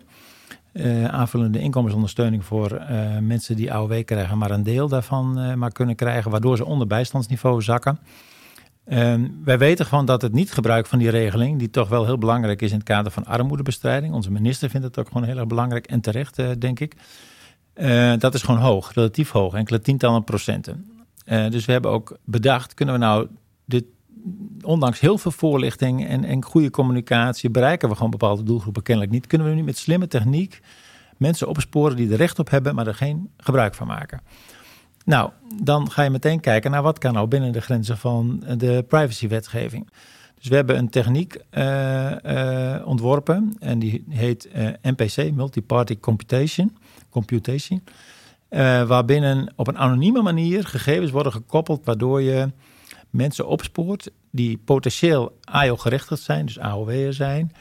aanvullende 1.06 1.58
inkomensondersteuning 1.58 2.44
voor 2.44 2.82
mensen 3.20 3.56
die 3.56 3.72
AOW 3.72 4.04
krijgen, 4.04 4.38
maar 4.38 4.50
een 4.50 4.62
deel 4.62 4.88
daarvan 4.88 5.58
maar 5.58 5.72
kunnen 5.72 5.94
krijgen, 5.94 6.30
waardoor 6.30 6.56
ze 6.56 6.64
onder 6.64 6.86
bijstandsniveau 6.86 7.62
zakken. 7.62 7.98
Ehm, 8.84 9.28
wij 9.44 9.58
weten 9.58 9.86
gewoon 9.86 10.04
dat 10.04 10.22
het 10.22 10.32
niet 10.32 10.52
gebruik 10.52 10.86
van 10.86 10.98
die 10.98 11.10
regeling, 11.10 11.58
die 11.58 11.70
toch 11.70 11.88
wel 11.88 12.04
heel 12.04 12.18
belangrijk 12.18 12.62
is 12.62 12.70
in 12.70 12.76
het 12.76 12.86
kader 12.86 13.12
van 13.12 13.24
armoedebestrijding. 13.24 14.14
Onze 14.14 14.30
minister 14.30 14.70
vindt 14.70 14.86
het 14.86 14.98
ook 14.98 15.08
gewoon 15.08 15.24
heel 15.24 15.36
erg 15.36 15.46
belangrijk 15.46 15.86
en 15.86 16.00
terecht, 16.00 16.60
denk 16.60 16.80
ik. 16.80 16.96
Uh, 17.78 18.12
dat 18.18 18.34
is 18.34 18.42
gewoon 18.42 18.60
hoog, 18.60 18.94
relatief 18.94 19.30
hoog, 19.30 19.54
enkele 19.54 19.80
tientallen 19.80 20.24
procenten. 20.24 20.90
Uh, 21.26 21.50
dus 21.50 21.64
we 21.64 21.72
hebben 21.72 21.90
ook 21.90 22.18
bedacht, 22.24 22.74
kunnen 22.74 22.94
we 22.94 23.00
nou 23.00 23.26
dit, 23.64 23.84
ondanks 24.62 25.00
heel 25.00 25.18
veel 25.18 25.30
voorlichting 25.30 26.06
en, 26.06 26.24
en 26.24 26.44
goede 26.44 26.70
communicatie, 26.70 27.50
bereiken 27.50 27.88
we 27.88 27.94
gewoon 27.94 28.10
bepaalde 28.10 28.42
doelgroepen 28.42 28.82
kennelijk 28.82 29.12
niet. 29.12 29.26
Kunnen 29.26 29.48
we 29.48 29.54
nu 29.54 29.62
met 29.62 29.78
slimme 29.78 30.08
techniek 30.08 30.60
mensen 31.16 31.48
opsporen 31.48 31.96
die 31.96 32.10
er 32.10 32.16
recht 32.16 32.38
op 32.38 32.50
hebben, 32.50 32.74
maar 32.74 32.86
er 32.86 32.94
geen 32.94 33.30
gebruik 33.36 33.74
van 33.74 33.86
maken. 33.86 34.20
Nou, 35.04 35.30
dan 35.62 35.90
ga 35.90 36.02
je 36.02 36.10
meteen 36.10 36.40
kijken 36.40 36.70
naar 36.70 36.82
wat 36.82 36.98
kan 36.98 37.12
nou 37.12 37.28
binnen 37.28 37.52
de 37.52 37.60
grenzen 37.60 37.98
van 37.98 38.44
de 38.56 38.84
privacywetgeving. 38.88 39.90
Dus 40.38 40.48
we 40.48 40.54
hebben 40.54 40.78
een 40.78 40.90
techniek 40.90 41.36
uh, 41.50 42.10
uh, 42.24 42.86
ontworpen 42.86 43.56
en 43.58 43.78
die 43.78 44.04
heet 44.08 44.48
uh, 44.54 44.66
eh, 44.66 44.74
MPC, 44.82 45.34
Multiparty 45.34 46.00
Computation, 46.00 46.76
computation 47.10 47.82
waarbinnen 48.86 49.52
op 49.56 49.66
een 49.68 49.78
anonieme 49.78 50.22
manier 50.22 50.66
gegevens 50.66 51.10
worden 51.10 51.32
gekoppeld, 51.32 51.84
waardoor 51.84 52.22
je 52.22 52.50
mensen 53.10 53.46
opspoort 53.46 54.10
die 54.30 54.58
potentieel 54.64 55.38
AO-gerechtigd 55.44 56.22
zijn, 56.22 56.46
dus 56.46 56.58
AOW'er 56.58 57.12
zijn, 57.12 57.52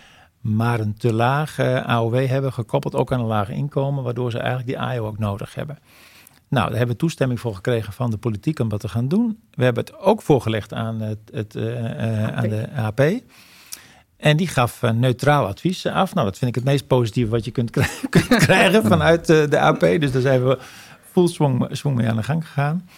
maar 0.42 0.80
een 0.80 0.98
te 0.98 1.14
laag 1.14 1.60
AOW 1.60 2.28
hebben, 2.28 2.54
gekoppeld 2.54 2.96
ook 2.96 3.12
aan 3.12 3.20
een 3.20 3.26
laag 3.26 3.50
inkomen, 3.50 4.04
waardoor 4.04 4.32
ze 4.32 4.38
eigenlijk 4.38 4.68
die 4.68 4.80
AO 4.80 5.06
ook 5.08 5.18
nodig 5.18 5.56
hebben. 5.56 5.78
Nou, 6.50 6.68
daar 6.68 6.78
hebben 6.78 6.96
we 6.96 7.02
toestemming 7.02 7.40
voor 7.40 7.56
gekregen 7.56 7.94
van 7.94 8.10
de 8.10 8.18
politiek 8.18 8.60
om 8.60 8.70
dat 8.70 8.80
te 8.80 8.90
gaan 8.90 9.08
doen. 9.08 9.40
We 9.52 9.64
hebben 9.64 9.84
het 9.84 9.98
ook 9.98 10.22
voorgelegd 10.22 10.74
aan, 10.74 11.02
het, 11.02 11.20
het 11.32 11.56
uh, 11.56 12.28
aan 12.28 12.50
de 12.50 12.70
AP. 12.76 13.02
En 14.18 14.38
die 14.38 14.48
gaf 14.48 14.82
neutraal 14.82 15.48
advies 15.48 15.86
af. 15.86 16.14
Nou, 16.14 16.26
dat 16.26 16.38
vind 16.38 16.50
ik 16.50 16.56
het 16.56 16.72
meest 16.72 16.88
positieve 16.88 17.32
wat 17.32 17.46
je 17.46 17.52
kunt, 17.52 17.70
krijgen 18.46 18.84
vanuit 18.94 19.26
de 19.26 19.60
AP. 19.60 19.80
Dus 19.80 20.12
daar 20.12 20.22
zijn 20.22 20.48
we 20.48 20.60
full 21.12 21.28
swing, 21.28 21.68
swing 21.72 21.96
mee 21.96 22.10
aan 22.10 22.16
de 22.16 22.24
gang 22.24 22.46
gegaan. 22.48 22.90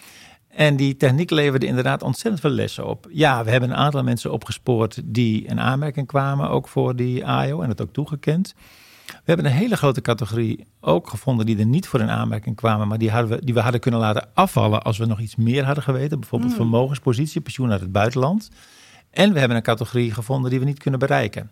En 0.48 0.76
die 0.76 0.98
techniek 0.98 1.30
leverde 1.30 1.66
inderdaad 1.66 2.04
ontzettend 2.04 2.42
veel 2.42 2.52
lessen 2.52 2.88
op. 2.88 3.08
Ja, 3.12 3.44
we 3.44 3.52
hebben 3.52 3.70
een 3.70 3.76
aantal 3.76 4.04
mensen 4.04 4.32
opgespoord 4.32 5.02
die 5.04 5.50
een 5.50 5.60
aanmerking 5.60 6.08
kwamen, 6.08 6.50
ook 6.50 6.68
voor 6.68 6.96
die 6.96 7.26
AIO, 7.26 7.62
en 7.62 7.70
het 7.70 7.82
ook 7.82 7.94
toegekend. 7.94 8.56
We 9.12 9.22
hebben 9.26 9.46
een 9.46 9.52
hele 9.52 9.78
grote 9.78 10.02
categorie 10.02 10.66
ook 10.80 11.10
gevonden 11.10 11.46
die 11.46 11.58
er 11.58 11.66
niet 11.66 11.88
voor 11.88 12.00
in 12.00 12.10
aanmerking 12.10 12.56
kwamen, 12.56 12.88
maar 12.88 12.98
die, 12.98 13.12
hadden 13.12 13.38
we, 13.38 13.46
die 13.46 13.54
we 13.54 13.60
hadden 13.60 13.82
kunnen 13.82 14.00
laten 14.00 14.30
afvallen 14.34 14.84
als 14.84 14.98
we 14.98 15.06
nog 15.06 15.20
iets 15.20 15.36
meer 15.36 15.66
hadden 15.66 15.84
geweten. 15.84 16.20
Bijvoorbeeld 16.20 16.52
mm. 16.52 16.58
vermogenspositie, 16.58 17.42
pensioen 17.42 17.72
uit 17.72 17.82
het 17.82 17.92
buitenland. 17.92 18.50
En 19.12 19.34
we 19.34 19.40
hebben 19.40 19.58
een 19.58 19.64
categorie 19.64 20.14
gevonden 20.14 20.50
die 20.50 20.60
we 20.60 20.66
niet 20.66 20.80
kunnen 20.80 21.00
bereiken. 21.00 21.52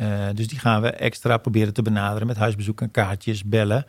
Uh, 0.00 0.26
dus 0.34 0.48
die 0.48 0.58
gaan 0.58 0.82
we 0.82 0.90
extra 0.90 1.36
proberen 1.36 1.72
te 1.72 1.82
benaderen 1.82 2.26
met 2.26 2.36
huisbezoeken, 2.36 2.90
kaartjes, 2.90 3.44
bellen. 3.44 3.86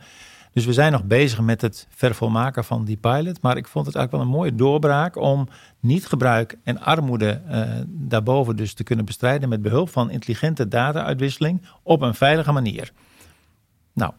Dus 0.52 0.64
we 0.64 0.72
zijn 0.72 0.92
nog 0.92 1.04
bezig 1.04 1.40
met 1.40 1.60
het 1.60 1.86
vervolmaken 1.90 2.64
van 2.64 2.84
die 2.84 2.96
pilot. 2.96 3.42
Maar 3.42 3.56
ik 3.56 3.66
vond 3.66 3.86
het 3.86 3.94
eigenlijk 3.94 4.24
wel 4.24 4.32
een 4.32 4.38
mooie 4.40 4.54
doorbraak 4.54 5.16
om 5.16 5.48
niet 5.80 6.06
gebruik 6.06 6.58
en 6.64 6.80
armoede 6.80 7.40
uh, 7.50 7.62
daarboven 7.86 8.56
dus 8.56 8.74
te 8.74 8.82
kunnen 8.82 9.04
bestrijden 9.04 9.48
met 9.48 9.62
behulp 9.62 9.88
van 9.88 10.10
intelligente 10.10 10.68
data-uitwisseling 10.68 11.62
op 11.82 12.02
een 12.02 12.14
veilige 12.14 12.52
manier. 12.52 12.92
Nou, 14.00 14.12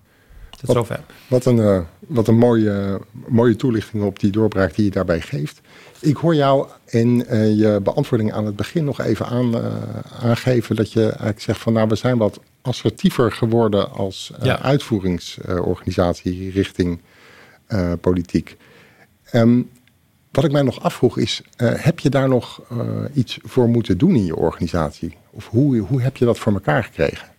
tot 0.49 0.67
wat, 0.67 0.75
zover. 0.75 0.99
Wat 1.27 1.45
een, 1.45 1.57
uh, 1.57 1.79
wat 1.99 2.27
een 2.27 2.37
mooie, 2.37 3.01
mooie 3.27 3.55
toelichting 3.55 4.03
op 4.03 4.19
die 4.19 4.31
doorbraak 4.31 4.75
die 4.75 4.85
je 4.85 4.91
daarbij 4.91 5.21
geeft. 5.21 5.61
Ik 5.99 6.17
hoor 6.17 6.35
jou 6.35 6.67
in 6.85 7.25
uh, 7.29 7.57
je 7.57 7.79
beantwoording 7.83 8.33
aan 8.33 8.45
het 8.45 8.55
begin 8.55 8.83
nog 8.83 9.01
even 9.01 9.25
aan, 9.25 9.55
uh, 9.55 9.65
aangeven 10.19 10.75
dat 10.75 10.91
je 10.91 11.03
eigenlijk 11.03 11.41
zegt 11.41 11.59
van 11.59 11.73
nou 11.73 11.87
we 11.87 11.95
zijn 11.95 12.17
wat 12.17 12.39
assertiever 12.61 13.31
geworden 13.31 13.91
als 13.91 14.31
ja. 14.41 14.61
uitvoeringsorganisatie 14.61 16.51
richting 16.51 17.01
politiek. 18.01 18.57
Um, 19.33 19.69
wat 20.31 20.43
ik 20.43 20.51
mij 20.51 20.61
nog 20.61 20.83
afvroeg 20.83 21.17
is, 21.17 21.41
heb 21.57 21.99
je 21.99 22.09
daar 22.09 22.29
nog 22.29 22.61
iets 23.13 23.39
voor 23.43 23.69
moeten 23.69 23.97
doen 23.97 24.15
in 24.15 24.25
je 24.25 24.35
organisatie? 24.35 25.17
Of 25.29 25.47
hoe, 25.47 25.77
hoe 25.77 26.01
heb 26.01 26.17
je 26.17 26.25
dat 26.25 26.39
voor 26.39 26.53
elkaar 26.53 26.83
gekregen? 26.83 27.30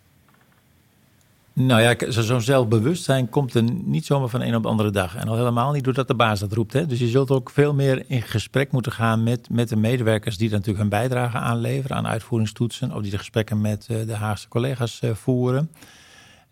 Nou 1.54 1.82
ja, 1.82 1.94
zo'n 2.08 2.40
zelfbewustzijn 2.40 3.28
komt 3.28 3.54
er 3.54 3.62
niet 3.84 4.06
zomaar 4.06 4.28
van 4.28 4.40
een 4.40 4.54
op 4.54 4.62
de 4.62 4.68
andere 4.68 4.90
dag. 4.90 5.16
En 5.16 5.28
al 5.28 5.36
helemaal 5.36 5.72
niet 5.72 5.84
doordat 5.84 6.08
de 6.08 6.14
baas 6.14 6.40
dat 6.40 6.52
roept. 6.52 6.72
Hè. 6.72 6.86
Dus 6.86 6.98
je 6.98 7.08
zult 7.08 7.30
ook 7.30 7.50
veel 7.50 7.74
meer 7.74 8.04
in 8.06 8.22
gesprek 8.22 8.72
moeten 8.72 8.92
gaan 8.92 9.22
met, 9.22 9.50
met 9.50 9.68
de 9.68 9.76
medewerkers 9.76 10.36
die 10.36 10.50
natuurlijk 10.50 10.78
hun 10.78 10.88
bijdrage 10.88 11.38
aanleveren 11.38 11.96
aan 11.96 12.06
uitvoeringstoetsen. 12.06 12.92
Of 12.94 13.02
die 13.02 13.10
de 13.10 13.18
gesprekken 13.18 13.60
met 13.60 13.86
uh, 13.90 14.06
de 14.06 14.14
Haagse 14.14 14.48
collega's 14.48 15.00
uh, 15.04 15.10
voeren. 15.14 15.70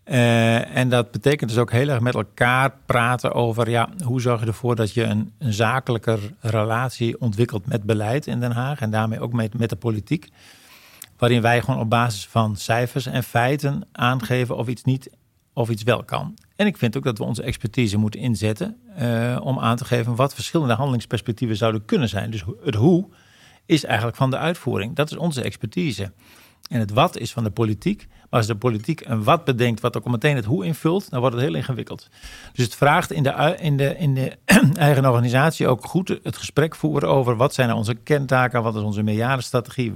Uh, 0.05 0.75
en 0.75 0.89
dat 0.89 1.11
betekent 1.11 1.49
dus 1.49 1.59
ook 1.59 1.71
heel 1.71 1.87
erg 1.87 1.99
met 1.99 2.13
elkaar 2.13 2.73
praten 2.85 3.33
over 3.33 3.69
ja, 3.69 3.89
hoe 4.03 4.21
zorg 4.21 4.39
je 4.39 4.45
ervoor 4.45 4.75
dat 4.75 4.93
je 4.93 5.03
een, 5.03 5.31
een 5.37 5.53
zakelijker 5.53 6.19
relatie 6.39 7.21
ontwikkelt 7.21 7.67
met 7.67 7.83
beleid 7.83 8.27
in 8.27 8.39
Den 8.39 8.51
Haag. 8.51 8.79
En 8.79 8.91
daarmee 8.91 9.19
ook 9.19 9.33
met, 9.33 9.57
met 9.57 9.69
de 9.69 9.75
politiek 9.75 10.29
waarin 11.21 11.41
wij 11.41 11.61
gewoon 11.61 11.79
op 11.79 11.89
basis 11.89 12.27
van 12.27 12.55
cijfers 12.55 13.05
en 13.05 13.23
feiten 13.23 13.87
aangeven 13.91 14.57
of 14.57 14.67
iets 14.67 14.83
niet 14.83 15.09
of 15.53 15.69
iets 15.69 15.83
wel 15.83 16.03
kan. 16.03 16.37
En 16.55 16.65
ik 16.65 16.77
vind 16.77 16.97
ook 16.97 17.03
dat 17.03 17.17
we 17.17 17.23
onze 17.23 17.43
expertise 17.43 17.97
moeten 17.97 18.19
inzetten 18.19 18.77
uh, 18.99 19.37
om 19.43 19.59
aan 19.59 19.75
te 19.75 19.85
geven 19.85 20.15
wat 20.15 20.33
verschillende 20.33 20.73
handelingsperspectieven 20.73 21.57
zouden 21.57 21.85
kunnen 21.85 22.09
zijn. 22.09 22.31
Dus 22.31 22.43
het 22.63 22.75
hoe 22.75 23.07
is 23.65 23.83
eigenlijk 23.83 24.17
van 24.17 24.29
de 24.29 24.37
uitvoering. 24.37 24.95
Dat 24.95 25.11
is 25.11 25.17
onze 25.17 25.41
expertise. 25.41 26.11
En 26.69 26.79
het 26.79 26.91
wat 26.91 27.17
is 27.17 27.31
van 27.31 27.43
de 27.43 27.51
politiek. 27.51 28.07
Maar 28.07 28.39
als 28.39 28.47
de 28.47 28.55
politiek 28.55 29.01
een 29.05 29.23
wat 29.23 29.43
bedenkt, 29.45 29.81
wat 29.81 29.97
ook 29.97 30.05
meteen 30.05 30.35
het 30.35 30.45
hoe 30.45 30.65
invult, 30.65 31.09
dan 31.09 31.19
wordt 31.19 31.35
het 31.35 31.43
heel 31.43 31.55
ingewikkeld. 31.55 32.09
Dus 32.53 32.65
het 32.65 32.75
vraagt 32.75 33.11
in 33.11 33.23
de, 33.23 33.55
in 33.59 33.77
de, 33.77 33.97
in 33.97 34.13
de 34.13 34.37
eigen 34.73 35.05
organisatie 35.05 35.67
ook 35.67 35.85
goed 35.85 36.19
het 36.23 36.37
gesprek 36.37 36.75
voeren 36.75 37.09
over 37.09 37.35
wat 37.35 37.53
zijn 37.53 37.67
nou 37.67 37.79
onze 37.79 37.95
kerntaken, 37.95 38.63
wat 38.63 38.75
is 38.75 38.81
onze 38.81 39.03
meerjarenstrategie, 39.03 39.93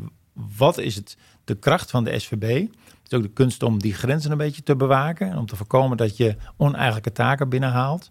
wat 0.57 0.77
is 0.77 0.95
het, 0.95 1.17
de 1.43 1.55
kracht 1.55 1.91
van 1.91 2.03
de 2.03 2.19
SVB? 2.19 2.61
Het 3.03 3.11
is 3.11 3.17
ook 3.17 3.23
de 3.23 3.33
kunst 3.33 3.63
om 3.63 3.79
die 3.79 3.93
grenzen 3.93 4.31
een 4.31 4.37
beetje 4.37 4.63
te 4.63 4.75
bewaken. 4.75 5.29
En 5.29 5.37
om 5.37 5.45
te 5.45 5.55
voorkomen 5.55 5.97
dat 5.97 6.17
je 6.17 6.35
oneigenlijke 6.57 7.11
taken 7.11 7.49
binnenhaalt. 7.49 8.09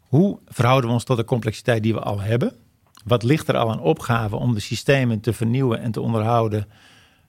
Hoe 0.00 0.38
verhouden 0.46 0.88
we 0.88 0.94
ons 0.94 1.04
tot 1.04 1.16
de 1.16 1.24
complexiteit 1.24 1.82
die 1.82 1.94
we 1.94 2.00
al 2.00 2.20
hebben? 2.20 2.52
Wat 3.04 3.22
ligt 3.22 3.48
er 3.48 3.56
al 3.56 3.70
aan 3.70 3.80
opgave 3.80 4.36
om 4.36 4.54
de 4.54 4.60
systemen 4.60 5.20
te 5.20 5.32
vernieuwen 5.32 5.80
en 5.80 5.92
te 5.92 6.00
onderhouden? 6.00 6.68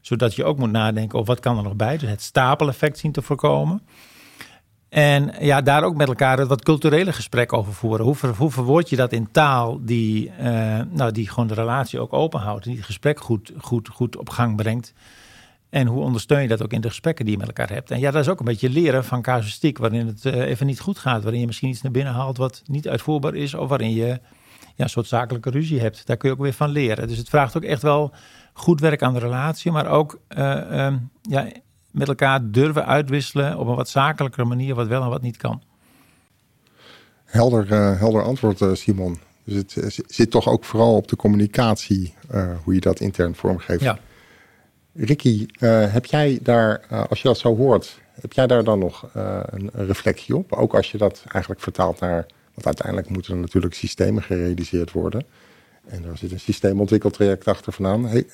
Zodat 0.01 0.35
je 0.35 0.43
ook 0.43 0.57
moet 0.57 0.71
nadenken 0.71 1.19
over 1.19 1.33
wat 1.33 1.43
kan 1.43 1.57
er 1.57 1.63
nog 1.63 1.75
bij. 1.75 1.97
Dus 1.97 2.09
het 2.09 2.21
stapeleffect 2.21 2.97
zien 2.97 3.11
te 3.11 3.21
voorkomen. 3.21 3.81
En 4.95 5.31
ja, 5.39 5.61
daar 5.61 5.83
ook 5.83 5.95
met 5.95 6.07
elkaar 6.07 6.47
wat 6.47 6.63
culturele 6.63 7.13
gesprek 7.13 7.53
over 7.53 7.73
voeren. 7.73 8.05
Hoe, 8.05 8.15
hoe 8.37 8.51
verwoord 8.51 8.89
je 8.89 8.95
dat 8.95 9.11
in 9.11 9.31
taal 9.31 9.79
die, 9.81 10.31
uh, 10.39 10.79
nou, 10.89 11.11
die 11.11 11.29
gewoon 11.29 11.47
de 11.47 11.53
relatie 11.53 11.99
ook 11.99 12.13
openhoudt. 12.13 12.63
Die 12.63 12.75
het 12.75 12.85
gesprek 12.85 13.19
goed, 13.19 13.51
goed, 13.57 13.87
goed 13.87 14.17
op 14.17 14.29
gang 14.29 14.55
brengt. 14.55 14.93
En 15.69 15.87
hoe 15.87 16.01
ondersteun 16.01 16.41
je 16.41 16.47
dat 16.47 16.63
ook 16.63 16.73
in 16.73 16.81
de 16.81 16.87
gesprekken 16.87 17.25
die 17.25 17.33
je 17.33 17.39
met 17.39 17.47
elkaar 17.47 17.69
hebt. 17.69 17.91
En 17.91 17.99
ja, 17.99 18.11
dat 18.11 18.21
is 18.21 18.29
ook 18.29 18.39
een 18.39 18.45
beetje 18.45 18.69
leren 18.69 19.05
van 19.05 19.21
casuïstiek. 19.21 19.77
Waarin 19.77 20.07
het 20.07 20.25
uh, 20.25 20.33
even 20.33 20.65
niet 20.65 20.79
goed 20.79 20.97
gaat. 20.97 21.21
Waarin 21.21 21.41
je 21.41 21.47
misschien 21.47 21.69
iets 21.69 21.81
naar 21.81 21.91
binnen 21.91 22.13
haalt 22.13 22.37
wat 22.37 22.61
niet 22.65 22.87
uitvoerbaar 22.87 23.35
is. 23.35 23.53
Of 23.53 23.69
waarin 23.69 23.93
je 23.93 24.07
ja, 24.75 24.83
een 24.83 24.89
soort 24.89 25.07
zakelijke 25.07 25.49
ruzie 25.49 25.79
hebt. 25.79 26.05
Daar 26.05 26.17
kun 26.17 26.29
je 26.29 26.35
ook 26.35 26.41
weer 26.41 26.53
van 26.53 26.69
leren. 26.69 27.07
Dus 27.07 27.17
het 27.17 27.29
vraagt 27.29 27.57
ook 27.57 27.63
echt 27.63 27.81
wel 27.81 28.13
goed 28.53 28.79
werk 28.79 29.01
aan 29.01 29.13
de 29.13 29.19
relatie. 29.19 29.71
Maar 29.71 29.87
ook 29.87 30.19
uh, 30.37 30.93
ja, 31.21 31.47
met 31.95 32.07
elkaar 32.07 32.51
durven 32.51 32.85
uitwisselen 32.85 33.57
op 33.57 33.67
een 33.67 33.75
wat 33.75 33.89
zakelijkere 33.89 34.45
manier, 34.45 34.75
wat 34.75 34.87
wel 34.87 35.03
en 35.03 35.09
wat 35.09 35.21
niet 35.21 35.37
kan. 35.37 35.61
Helder, 37.25 37.71
uh, 37.71 37.99
helder 37.99 38.23
antwoord, 38.23 38.61
uh, 38.61 38.73
Simon. 38.73 39.19
Dus 39.43 39.55
het 39.55 39.75
uh, 39.75 40.05
zit 40.07 40.31
toch 40.31 40.47
ook 40.47 40.63
vooral 40.63 40.95
op 40.95 41.07
de 41.07 41.15
communicatie, 41.15 42.13
hoe 42.63 42.73
je 42.73 42.79
dat 42.79 42.99
intern 42.99 43.35
vormgeeft. 43.35 43.81
Ja. 43.81 43.99
Ricky, 44.93 45.45
heb 45.65 46.05
jij 46.05 46.39
daar, 46.41 46.85
als 47.09 47.21
je 47.21 47.27
dat 47.27 47.37
zo 47.37 47.55
hoort, 47.55 47.99
heb 48.21 48.33
jij 48.33 48.47
daar 48.47 48.63
dan 48.63 48.79
nog 48.79 49.09
een, 49.13 49.69
een, 49.73 49.85
reflectie 49.85 50.35
op? 50.35 50.53
Ook 50.53 50.75
als 50.75 50.91
je 50.91 50.97
dat 50.97 51.23
eigenlijk 51.27 51.61
vertaalt 51.61 51.99
naar, 51.99 52.25
want 52.53 52.65
uiteindelijk 52.65 53.09
moeten 53.09 53.33
er 53.33 53.39
natuurlijk 53.39 53.73
systemen 53.73 54.23
gerealiseerd 54.23 54.91
worden. 54.91 55.25
En 55.87 56.01
daar 56.01 56.17
zit 56.17 56.31
een 56.31 56.39
systeemontwikkeltraject 56.39 57.47
achter 57.47 57.73
vandaan. 57.73 58.07
Hey, 58.07 58.25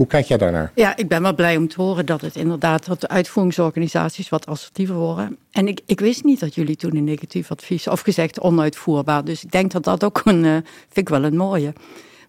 hoe 0.00 0.08
kijk 0.08 0.26
jij 0.26 0.38
daarnaar? 0.38 0.72
Ja, 0.74 0.96
ik 0.96 1.08
ben 1.08 1.22
wel 1.22 1.34
blij 1.34 1.56
om 1.56 1.68
te 1.68 1.82
horen 1.82 2.06
dat 2.06 2.20
het 2.20 2.36
inderdaad 2.36 2.86
dat 2.86 3.00
de 3.00 3.08
uitvoeringsorganisaties 3.08 4.28
wat 4.28 4.46
assertiever 4.46 4.94
worden. 4.94 5.36
En 5.50 5.68
ik, 5.68 5.80
ik 5.86 6.00
wist 6.00 6.24
niet 6.24 6.40
dat 6.40 6.54
jullie 6.54 6.76
toen 6.76 6.96
een 6.96 7.04
negatief 7.04 7.50
advies, 7.50 7.88
of 7.88 8.00
gezegd 8.00 8.40
onuitvoerbaar. 8.40 9.24
Dus 9.24 9.44
ik 9.44 9.50
denk 9.50 9.70
dat 9.70 9.84
dat 9.84 10.04
ook 10.04 10.20
een, 10.24 10.44
uh, 10.44 10.52
vind 10.52 10.96
ik 10.96 11.08
wel 11.08 11.24
een 11.24 11.36
mooie. 11.36 11.72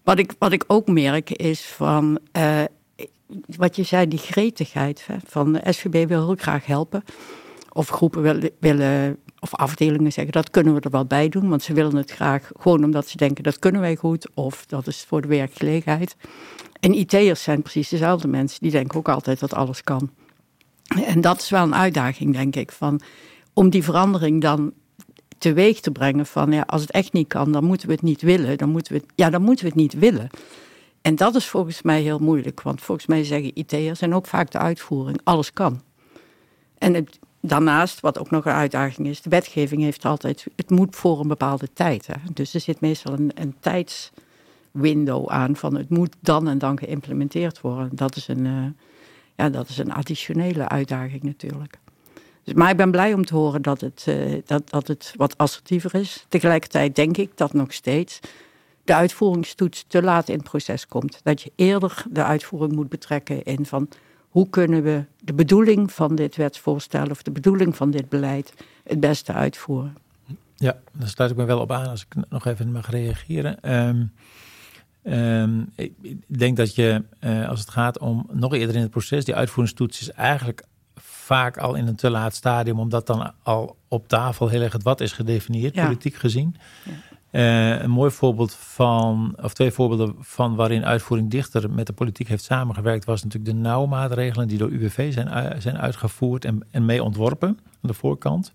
Wat 0.02 0.18
ik, 0.18 0.32
wat 0.38 0.52
ik 0.52 0.64
ook 0.66 0.86
merk 0.88 1.30
is 1.30 1.60
van, 1.60 2.18
uh, 2.36 2.60
wat 3.56 3.76
je 3.76 3.82
zei, 3.82 4.08
die 4.08 4.18
gretigheid. 4.18 5.06
Hè, 5.06 5.14
van 5.26 5.52
de 5.52 5.72
SVB 5.72 6.08
wil 6.08 6.26
heel 6.26 6.36
graag 6.38 6.66
helpen. 6.66 7.04
Of 7.72 7.88
groepen 7.88 8.50
willen, 8.60 9.18
of 9.40 9.54
afdelingen 9.54 10.12
zeggen, 10.12 10.32
dat 10.32 10.50
kunnen 10.50 10.74
we 10.74 10.80
er 10.80 10.90
wel 10.90 11.06
bij 11.06 11.28
doen. 11.28 11.48
Want 11.48 11.62
ze 11.62 11.72
willen 11.72 11.96
het 11.96 12.10
graag 12.10 12.50
gewoon 12.58 12.84
omdat 12.84 13.08
ze 13.08 13.16
denken, 13.16 13.44
dat 13.44 13.58
kunnen 13.58 13.80
wij 13.80 13.96
goed. 13.96 14.28
Of 14.34 14.66
dat 14.66 14.86
is 14.86 15.04
voor 15.08 15.20
de 15.20 15.28
werkgelegenheid. 15.28 16.16
En 16.82 16.94
IT'ers 16.94 17.42
zijn 17.42 17.62
precies 17.62 17.88
dezelfde 17.88 18.28
mensen. 18.28 18.60
Die 18.60 18.70
denken 18.70 18.98
ook 18.98 19.08
altijd 19.08 19.40
dat 19.40 19.54
alles 19.54 19.82
kan. 19.82 20.10
En 21.04 21.20
dat 21.20 21.40
is 21.40 21.50
wel 21.50 21.62
een 21.62 21.74
uitdaging, 21.74 22.32
denk 22.32 22.56
ik. 22.56 22.72
Van, 22.72 23.00
om 23.52 23.70
die 23.70 23.82
verandering 23.82 24.40
dan 24.40 24.72
teweeg 25.38 25.80
te 25.80 25.90
brengen 25.90 26.26
van 26.26 26.52
ja, 26.52 26.62
als 26.66 26.80
het 26.80 26.90
echt 26.90 27.12
niet 27.12 27.28
kan, 27.28 27.52
dan 27.52 27.64
moeten 27.64 27.86
we 27.86 27.92
het 27.92 28.02
niet 28.02 28.22
willen. 28.22 28.58
Dan 28.58 28.68
moeten 28.68 28.92
we 28.92 29.02
ja, 29.14 29.30
dan 29.30 29.42
moeten 29.42 29.64
we 29.64 29.70
het 29.70 29.80
niet 29.80 29.92
willen. 29.92 30.30
En 31.02 31.16
dat 31.16 31.34
is 31.34 31.46
volgens 31.46 31.82
mij 31.82 32.00
heel 32.00 32.18
moeilijk, 32.18 32.62
want 32.62 32.80
volgens 32.80 33.06
mij 33.06 33.24
zeggen 33.24 33.58
IT'ers 33.58 34.00
en 34.00 34.14
ook 34.14 34.26
vaak 34.26 34.50
de 34.50 34.58
uitvoering, 34.58 35.20
alles 35.24 35.52
kan. 35.52 35.82
En 36.78 37.06
daarnaast, 37.40 38.00
wat 38.00 38.18
ook 38.18 38.30
nog 38.30 38.44
een 38.44 38.52
uitdaging 38.52 39.08
is, 39.08 39.22
de 39.22 39.30
wetgeving 39.30 39.82
heeft 39.82 40.04
altijd, 40.04 40.46
het 40.56 40.70
moet 40.70 40.96
voor 40.96 41.20
een 41.20 41.28
bepaalde 41.28 41.72
tijd. 41.72 42.06
Hè? 42.06 42.14
Dus 42.32 42.54
er 42.54 42.60
zit 42.60 42.80
meestal 42.80 43.12
een, 43.12 43.30
een 43.34 43.54
tijdswindow 44.72 45.28
aan 45.28 45.56
van 45.56 45.76
het 45.76 45.88
moet 45.88 46.16
dan 46.20 46.48
en 46.48 46.58
dan 46.58 46.78
geïmplementeerd 46.78 47.60
worden. 47.60 47.88
Dat 47.92 48.16
is 48.16 48.28
een, 48.28 48.44
uh, 48.44 48.66
ja, 49.36 49.48
dat 49.50 49.68
is 49.68 49.78
een 49.78 49.92
additionele 49.92 50.68
uitdaging 50.68 51.22
natuurlijk. 51.22 51.78
Dus, 52.44 52.54
maar 52.54 52.70
ik 52.70 52.76
ben 52.76 52.90
blij 52.90 53.14
om 53.14 53.24
te 53.24 53.34
horen 53.34 53.62
dat 53.62 53.80
het, 53.80 54.04
uh, 54.08 54.42
dat, 54.46 54.70
dat 54.70 54.88
het 54.88 55.14
wat 55.16 55.38
assertiever 55.38 55.94
is. 55.94 56.26
Tegelijkertijd 56.28 56.96
denk 56.96 57.16
ik 57.16 57.30
dat 57.34 57.52
nog 57.52 57.72
steeds 57.72 58.20
de 58.84 58.94
uitvoeringstoets 58.94 59.84
te 59.88 60.02
laat 60.02 60.28
in 60.28 60.34
het 60.34 60.44
proces 60.44 60.86
komt. 60.86 61.20
Dat 61.22 61.42
je 61.42 61.52
eerder 61.54 62.04
de 62.10 62.24
uitvoering 62.24 62.72
moet 62.72 62.88
betrekken 62.88 63.42
in 63.42 63.66
van 63.66 63.88
hoe 64.28 64.48
kunnen 64.50 64.82
we 64.82 65.04
de 65.18 65.32
bedoeling 65.32 65.92
van 65.92 66.14
dit 66.14 66.36
wetsvoorstel 66.36 67.06
of 67.10 67.22
de 67.22 67.30
bedoeling 67.30 67.76
van 67.76 67.90
dit 67.90 68.08
beleid 68.08 68.52
het 68.84 69.00
beste 69.00 69.32
uitvoeren. 69.32 69.96
Ja, 70.54 70.78
daar 70.92 71.08
sluit 71.08 71.30
ik 71.30 71.36
me 71.36 71.44
wel 71.44 71.60
op 71.60 71.72
aan 71.72 71.88
als 71.88 72.06
ik 72.10 72.24
nog 72.28 72.46
even 72.46 72.72
mag 72.72 72.90
reageren. 72.90 73.72
Um, 73.88 74.12
um, 75.04 75.72
ik 75.74 75.94
denk 76.26 76.56
dat 76.56 76.74
je, 76.74 77.02
uh, 77.20 77.48
als 77.48 77.60
het 77.60 77.70
gaat 77.70 77.98
om 77.98 78.26
nog 78.32 78.54
eerder 78.54 78.76
in 78.76 78.82
het 78.82 78.90
proces, 78.90 79.24
die 79.24 79.34
uitvoeringstoets 79.34 80.00
is 80.00 80.10
eigenlijk 80.10 80.64
vaak 80.94 81.56
al 81.56 81.74
in 81.74 81.86
een 81.86 81.96
te 81.96 82.10
laat 82.10 82.34
stadium, 82.34 82.78
omdat 82.78 83.06
dan 83.06 83.32
al 83.42 83.76
op 83.88 84.08
tafel 84.08 84.48
heel 84.48 84.62
erg 84.62 84.72
het 84.72 84.82
wat 84.82 85.00
is 85.00 85.12
gedefinieerd, 85.12 85.74
ja. 85.74 85.84
politiek 85.84 86.14
gezien. 86.14 86.56
Ja. 86.84 86.92
Uh, 87.32 87.82
een 87.82 87.90
mooi 87.90 88.10
voorbeeld 88.10 88.54
van, 88.54 89.36
of 89.42 89.54
twee 89.54 89.70
voorbeelden 89.70 90.14
van 90.18 90.54
waarin 90.54 90.84
uitvoering 90.84 91.30
dichter 91.30 91.70
met 91.70 91.86
de 91.86 91.92
politiek 91.92 92.28
heeft 92.28 92.44
samengewerkt, 92.44 93.04
was 93.04 93.22
natuurlijk 93.24 93.54
de 93.54 93.60
nauwe 93.60 93.88
maatregelen 93.88 94.48
die 94.48 94.58
door 94.58 94.70
UWV 94.70 95.12
zijn, 95.12 95.60
zijn 95.62 95.78
uitgevoerd 95.78 96.44
en, 96.44 96.66
en 96.70 96.84
mee 96.84 97.02
ontworpen 97.02 97.48
aan 97.48 97.56
de 97.80 97.94
voorkant. 97.94 98.52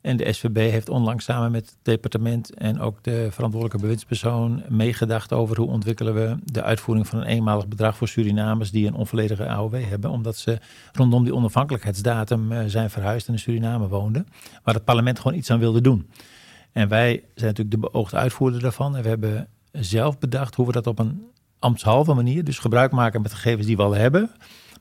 En 0.00 0.16
de 0.16 0.32
SVB 0.32 0.56
heeft 0.56 0.88
onlangs 0.88 1.24
samen 1.24 1.50
met 1.50 1.66
het 1.66 1.76
departement 1.82 2.54
en 2.54 2.80
ook 2.80 3.02
de 3.02 3.28
verantwoordelijke 3.30 3.80
bewindspersoon 3.82 4.62
meegedacht 4.68 5.32
over 5.32 5.56
hoe 5.56 5.68
ontwikkelen 5.68 6.14
we 6.14 6.36
de 6.44 6.62
uitvoering 6.62 7.06
van 7.06 7.20
een 7.20 7.26
eenmalig 7.26 7.68
bedrag 7.68 7.96
voor 7.96 8.08
Surinamers 8.08 8.70
die 8.70 8.86
een 8.86 8.94
onvolledige 8.94 9.48
AOW 9.48 9.84
hebben, 9.84 10.10
omdat 10.10 10.36
ze 10.36 10.58
rondom 10.92 11.24
die 11.24 11.34
onafhankelijkheidsdatum 11.34 12.68
zijn 12.68 12.90
verhuisd 12.90 13.26
en 13.26 13.32
in 13.32 13.38
Suriname 13.38 13.88
woonden, 13.88 14.26
waar 14.62 14.74
het 14.74 14.84
parlement 14.84 15.18
gewoon 15.18 15.36
iets 15.36 15.50
aan 15.50 15.58
wilde 15.58 15.80
doen. 15.80 16.10
En 16.72 16.88
wij 16.88 17.10
zijn 17.34 17.46
natuurlijk 17.46 17.70
de 17.70 17.88
beoogde 17.90 18.16
uitvoerder 18.16 18.60
daarvan. 18.60 18.96
En 18.96 19.02
we 19.02 19.08
hebben 19.08 19.48
zelf 19.72 20.18
bedacht 20.18 20.54
hoe 20.54 20.66
we 20.66 20.72
dat 20.72 20.86
op 20.86 20.98
een 20.98 21.22
ambtshalve 21.58 22.14
manier, 22.14 22.44
dus 22.44 22.58
gebruik 22.58 22.92
maken 22.92 23.22
met 23.22 23.32
gegevens 23.32 23.66
die 23.66 23.76
we 23.76 23.82
al 23.82 23.94
hebben, 23.94 24.30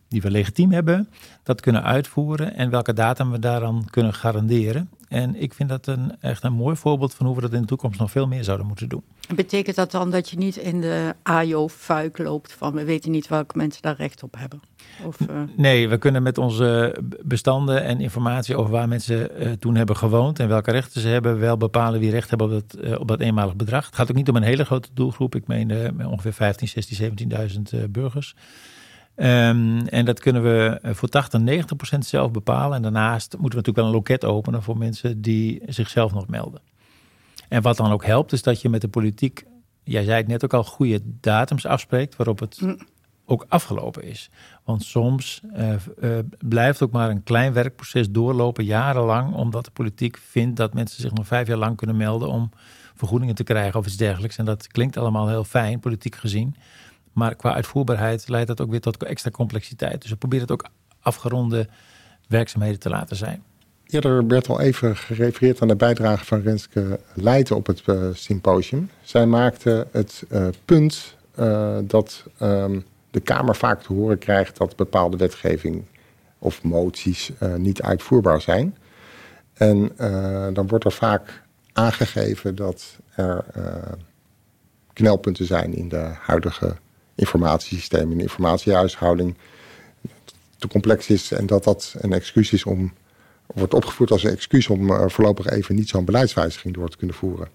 die 0.08 0.22
we 0.22 0.32
legitiem 0.32 0.72
hebben, 0.72 1.10
dat 1.44 1.62
kunnen 1.62 1.84
uitvoeren 1.84 2.56
en 2.56 2.70
welke 2.70 2.94
datum 2.94 3.32
we 3.32 3.40
daaraan 3.40 3.86
kunnen 3.90 4.14
garanderen. 4.14 4.90
En 5.10 5.42
ik 5.42 5.54
vind 5.54 5.70
dat 5.70 5.88
een, 5.88 6.16
echt 6.22 6.44
een 6.44 6.54
mooi 6.54 6.76
voorbeeld 6.76 7.14
van 7.14 7.26
hoe 7.26 7.36
we 7.36 7.42
dat 7.42 7.54
in 7.54 7.62
de 7.62 7.68
toekomst 7.68 8.00
nog 8.00 8.12
veel 8.12 8.28
meer 8.28 8.44
zouden 8.44 8.68
moeten 8.68 8.90
doen. 8.90 9.04
Betekent 9.36 9.76
dat 9.76 9.92
dan 9.92 10.12
dat 10.12 10.30
je 10.30 10.38
niet 10.38 10.56
in 10.56 10.82
de 10.82 11.16
AJO-fuik 11.24 12.18
loopt 12.18 12.54
van 12.54 12.74
we 12.74 12.84
weten 12.84 13.12
niet 13.12 13.28
welke 13.28 13.58
mensen 13.58 13.82
daar 13.82 13.96
recht 13.96 14.24
op 14.24 14.36
hebben? 14.38 14.62
Of, 15.06 15.20
uh... 15.20 15.28
Nee, 15.56 15.90
we 15.90 15.98
kunnen 15.98 16.24
met 16.24 16.38
onze 16.38 16.98
bestanden 17.24 17.84
en 17.84 18.02
informatie 18.02 18.56
over 18.56 18.72
waar 18.72 18.88
mensen 18.88 19.30
uh, 19.44 19.52
toen 19.52 19.76
hebben 19.76 19.96
gewoond 19.96 20.40
en 20.40 20.48
welke 20.48 20.72
rechten 20.72 21.02
ze 21.02 21.08
hebben, 21.08 21.40
wel 21.40 21.58
bepalen 21.58 22.00
wie 22.00 22.12
recht 22.12 22.30
hebben 22.30 22.48
op 22.48 22.54
dat, 22.70 22.86
uh, 22.86 23.00
op 23.00 23.08
dat 23.08 23.20
eenmalig 23.20 23.56
bedrag. 23.56 23.86
Het 23.86 23.96
gaat 23.96 24.10
ook 24.10 24.16
niet 24.16 24.30
om 24.30 24.36
een 24.36 24.44
hele 24.44 24.66
grote 24.66 24.90
doelgroep. 24.94 25.36
Ik 25.36 25.48
meen 25.48 25.94
ongeveer 26.06 26.34
15, 26.34 26.68
16, 26.68 27.30
17.000 27.76 27.90
burgers. 27.90 28.36
Um, 29.22 29.88
en 29.88 30.06
dat 30.06 30.20
kunnen 30.20 30.44
we 30.44 30.80
voor 30.84 31.10
80, 31.10 31.40
90 31.40 31.78
procent 31.78 32.06
zelf 32.06 32.32
bepalen. 32.32 32.76
En 32.76 32.82
daarnaast 32.82 33.32
moeten 33.32 33.50
we 33.50 33.56
natuurlijk 33.56 33.78
wel 33.78 33.86
een 33.86 33.92
loket 33.92 34.26
openen 34.26 34.64
voor 34.64 34.78
mensen 34.78 35.22
die 35.22 35.62
zichzelf 35.66 36.14
nog 36.14 36.28
melden. 36.28 36.62
En 37.50 37.62
wat 37.62 37.78
dan 37.78 37.92
ook 37.92 38.06
helpt, 38.06 38.32
is 38.32 38.44
dat 38.44 38.62
je 38.62 38.70
met 38.70 38.82
de 38.82 38.88
politiek, 38.88 39.46
jij 39.84 40.04
zei 40.04 40.18
het 40.18 40.28
net 40.28 40.44
ook 40.44 40.54
al, 40.54 40.64
goede 40.64 41.02
datums 41.04 41.66
afspreekt 41.66 42.16
waarop 42.16 42.40
het 42.40 42.62
mm. 42.62 42.80
ook 43.26 43.46
afgelopen 43.48 44.04
is. 44.04 44.30
Want 44.64 44.84
soms 44.84 45.42
uh, 45.58 45.74
uh, 46.00 46.20
blijft 46.40 46.82
ook 46.82 46.92
maar 46.92 47.10
een 47.10 47.24
klein 47.24 47.54
werkproces 47.54 48.10
doorlopen, 48.10 48.66
jarenlang, 48.66 49.34
omdat 49.34 49.66
de 49.66 49.72
politiek 49.72 50.18
vindt 50.18 50.58
dat 50.58 50.74
mensen 50.74 51.02
zich 51.02 51.14
nog 51.14 51.28
vijf 51.28 51.48
jaar 51.48 51.58
lang 51.58 51.78
kunnen 51.78 51.98
melden 51.98 52.30
om 52.30 52.50
vergoedingen 52.96 53.36
te 53.36 53.44
krijgen 53.44 53.80
of 53.80 53.86
iets 53.86 53.98
dergelijks. 53.98 54.38
En 54.38 54.46
dat 54.46 54.68
klinkt 54.68 54.98
allemaal 54.98 55.28
heel 55.28 55.44
fijn, 55.44 55.80
politiek 55.80 56.16
gezien. 56.16 56.56
Maar 57.20 57.36
qua 57.36 57.54
uitvoerbaarheid 57.54 58.30
leidt 58.30 58.48
dat 58.48 58.62
ook 58.62 58.70
weer 58.70 58.82
tot 58.82 59.04
extra 59.04 59.32
complexiteit. 59.32 60.02
Dus 60.02 60.10
we 60.12 60.18
proberen 60.18 60.44
het 60.48 60.54
ook 60.54 60.70
afgeronde 61.00 61.68
werkzaamheden 62.28 62.80
te 62.80 62.90
laten 62.90 63.16
zijn. 63.16 63.44
Eerder 63.86 64.28
werd 64.28 64.48
al 64.48 64.60
even 64.62 64.98
gerefereerd 64.98 65.62
aan 65.62 65.68
de 65.68 65.76
bijdrage 65.76 66.26
van 66.26 66.42
Renske 66.42 67.00
Leijten 67.14 67.56
op 67.56 67.68
het 67.68 67.84
uh, 67.86 68.08
symposium. 68.14 68.90
Zij 69.02 69.26
maakte 69.26 69.88
het 69.92 70.24
uh, 70.30 70.48
punt 70.66 71.16
uh, 71.40 71.78
dat 71.84 72.24
um, 72.42 72.86
de 73.12 73.20
Kamer 73.20 73.56
vaak 73.56 73.82
te 73.82 73.94
horen 73.94 74.18
krijgt 74.18 74.58
dat 74.58 74.76
bepaalde 74.76 75.18
wetgeving 75.18 75.84
of 76.40 76.64
moties 76.64 77.32
niet 77.58 77.82
uitvoerbaar 77.82 78.42
zijn. 78.42 78.78
En 79.54 79.92
dan 80.54 80.68
wordt 80.68 80.86
er 80.86 80.92
vaak 80.92 81.44
aangegeven 81.74 82.56
dat 82.56 82.98
er 83.16 83.46
knelpunten 84.94 85.46
zijn 85.46 85.74
in 85.74 85.90
de 85.90 86.12
huidige 86.20 86.76
informatiesysteem, 87.20 88.12
in 88.12 88.20
informatiehuishouding 88.20 89.36
te 90.58 90.68
complex 90.68 91.10
is 91.10 91.32
en 91.32 91.46
dat 91.46 91.64
dat 91.64 91.96
een 91.98 92.14
excuus 92.14 92.54
is 92.54 92.64
om, 92.64 92.94
wordt 93.46 93.74
opgevoerd 93.74 94.12
als 94.12 94.24
een 94.24 94.32
excuus 94.32 94.68
om 94.68 94.90
uh, 94.90 95.04
voorlopig 95.08 95.46
even 95.46 95.76
niet 95.76 95.90
zo'n 95.90 96.06
beleidswijziging 96.06 96.74
door 96.74 96.90
te 96.90 96.98
kunnen 96.98 97.16
voeren. 97.16 97.48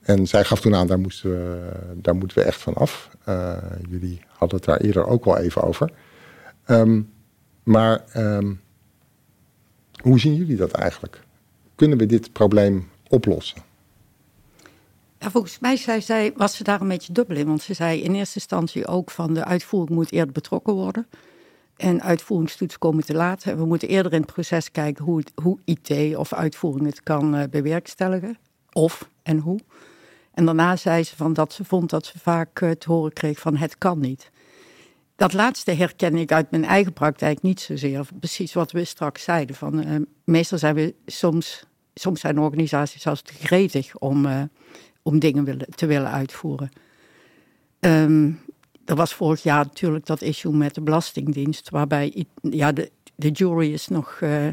En 0.00 0.26
zij 0.26 0.44
gaf 0.44 0.60
toen 0.60 0.74
aan, 0.74 0.86
daar, 0.86 1.00
we, 1.00 1.70
daar 1.94 2.16
moeten 2.16 2.38
we 2.38 2.44
echt 2.44 2.60
van 2.60 2.74
af. 2.74 3.10
Uh, 3.28 3.56
jullie 3.88 4.20
hadden 4.26 4.56
het 4.56 4.66
daar 4.66 4.80
eerder 4.80 5.06
ook 5.06 5.24
wel 5.24 5.38
even 5.38 5.62
over. 5.62 5.90
Um, 6.66 7.12
maar 7.62 8.04
um, 8.16 8.60
hoe 10.02 10.20
zien 10.20 10.34
jullie 10.34 10.56
dat 10.56 10.70
eigenlijk? 10.70 11.20
Kunnen 11.74 11.98
we 11.98 12.06
dit 12.06 12.32
probleem 12.32 12.88
oplossen? 13.08 13.62
Volgens 15.18 15.58
mij 15.58 15.76
zei 15.76 16.00
zij, 16.00 16.32
was 16.36 16.56
ze 16.56 16.62
daar 16.62 16.80
een 16.80 16.88
beetje 16.88 17.12
dubbel 17.12 17.36
in. 17.36 17.46
Want 17.46 17.62
ze 17.62 17.74
zei 17.74 18.02
in 18.02 18.14
eerste 18.14 18.38
instantie 18.38 18.86
ook 18.86 19.10
van 19.10 19.34
de 19.34 19.44
uitvoering 19.44 19.94
moet 19.94 20.12
eerder 20.12 20.32
betrokken 20.32 20.74
worden. 20.74 21.06
En 21.76 22.02
uitvoeringstoets 22.02 22.78
komen 22.78 23.04
te 23.04 23.14
laat. 23.14 23.44
We 23.44 23.64
moeten 23.64 23.88
eerder 23.88 24.12
in 24.12 24.20
het 24.20 24.32
proces 24.32 24.70
kijken 24.70 25.04
hoe, 25.04 25.22
hoe 25.34 25.58
IT 25.64 26.16
of 26.16 26.32
uitvoering 26.32 26.86
het 26.86 27.02
kan 27.02 27.34
uh, 27.34 27.42
bewerkstelligen. 27.50 28.38
Of 28.72 29.08
en 29.22 29.38
hoe. 29.38 29.60
En 30.34 30.44
daarna 30.44 30.76
zei 30.76 31.02
ze 31.04 31.16
van 31.16 31.32
dat 31.32 31.52
ze 31.52 31.64
vond 31.64 31.90
dat 31.90 32.06
ze 32.06 32.18
vaak 32.18 32.60
uh, 32.60 32.70
te 32.70 32.92
horen 32.92 33.12
kreeg 33.12 33.38
van 33.38 33.56
het 33.56 33.78
kan 33.78 34.00
niet. 34.00 34.30
Dat 35.16 35.32
laatste 35.32 35.72
herken 35.72 36.16
ik 36.16 36.32
uit 36.32 36.50
mijn 36.50 36.64
eigen 36.64 36.92
praktijk 36.92 37.42
niet 37.42 37.60
zozeer. 37.60 38.08
Precies 38.18 38.52
wat 38.52 38.72
we 38.72 38.84
straks 38.84 39.22
zeiden. 39.22 39.56
Van, 39.56 39.88
uh, 39.88 39.96
meestal 40.24 40.58
zijn 40.58 40.74
we 40.74 40.94
soms, 41.06 41.64
soms 41.94 42.20
zijn 42.20 42.38
organisaties 42.38 43.02
zelfs 43.02 43.22
te 43.22 43.32
gretig 43.32 43.96
om 43.96 44.26
om 45.08 45.18
dingen 45.18 45.44
willen, 45.44 45.66
te 45.74 45.86
willen 45.86 46.10
uitvoeren. 46.10 46.70
Um, 47.80 48.40
er 48.84 48.94
was 48.94 49.14
vorig 49.14 49.42
jaar 49.42 49.64
natuurlijk 49.64 50.06
dat 50.06 50.22
issue 50.22 50.52
met 50.52 50.74
de 50.74 50.80
Belastingdienst, 50.80 51.70
waarbij 51.70 52.24
ja, 52.40 52.72
de, 52.72 52.90
de 53.14 53.30
jury 53.30 53.72
is, 53.72 53.88
nog, 53.88 54.20
uh, 54.22 54.46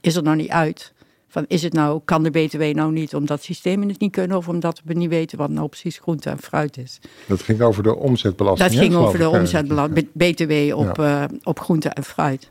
is 0.00 0.16
er 0.16 0.22
nog 0.22 0.34
niet 0.34 0.48
uit. 0.48 0.92
Van 1.28 1.44
is 1.48 1.62
het 1.62 1.72
nou, 1.72 2.00
kan 2.04 2.22
de 2.22 2.30
BTW 2.30 2.62
nou 2.62 2.92
niet 2.92 3.14
omdat 3.14 3.42
systemen 3.42 3.88
het 3.88 4.00
niet 4.00 4.12
kunnen 4.12 4.36
of 4.36 4.48
omdat 4.48 4.80
we 4.84 4.94
niet 4.94 5.08
weten 5.08 5.38
wat 5.38 5.50
nou 5.50 5.68
precies 5.68 5.98
groente 5.98 6.30
en 6.30 6.38
fruit 6.38 6.76
is? 6.76 6.98
Dat 7.26 7.42
ging 7.42 7.60
over 7.60 7.82
de 7.82 7.96
omzetbelasting. 7.96 8.70
Dat 8.70 8.78
ging 8.78 8.94
over 8.94 9.18
de 9.18 9.28
omzetbelasting, 9.28 10.08
BTW 10.12 10.76
op, 10.76 10.96
ja. 10.96 11.22
uh, 11.30 11.38
op 11.42 11.60
groente 11.60 11.88
en 11.88 12.04
fruit. 12.04 12.50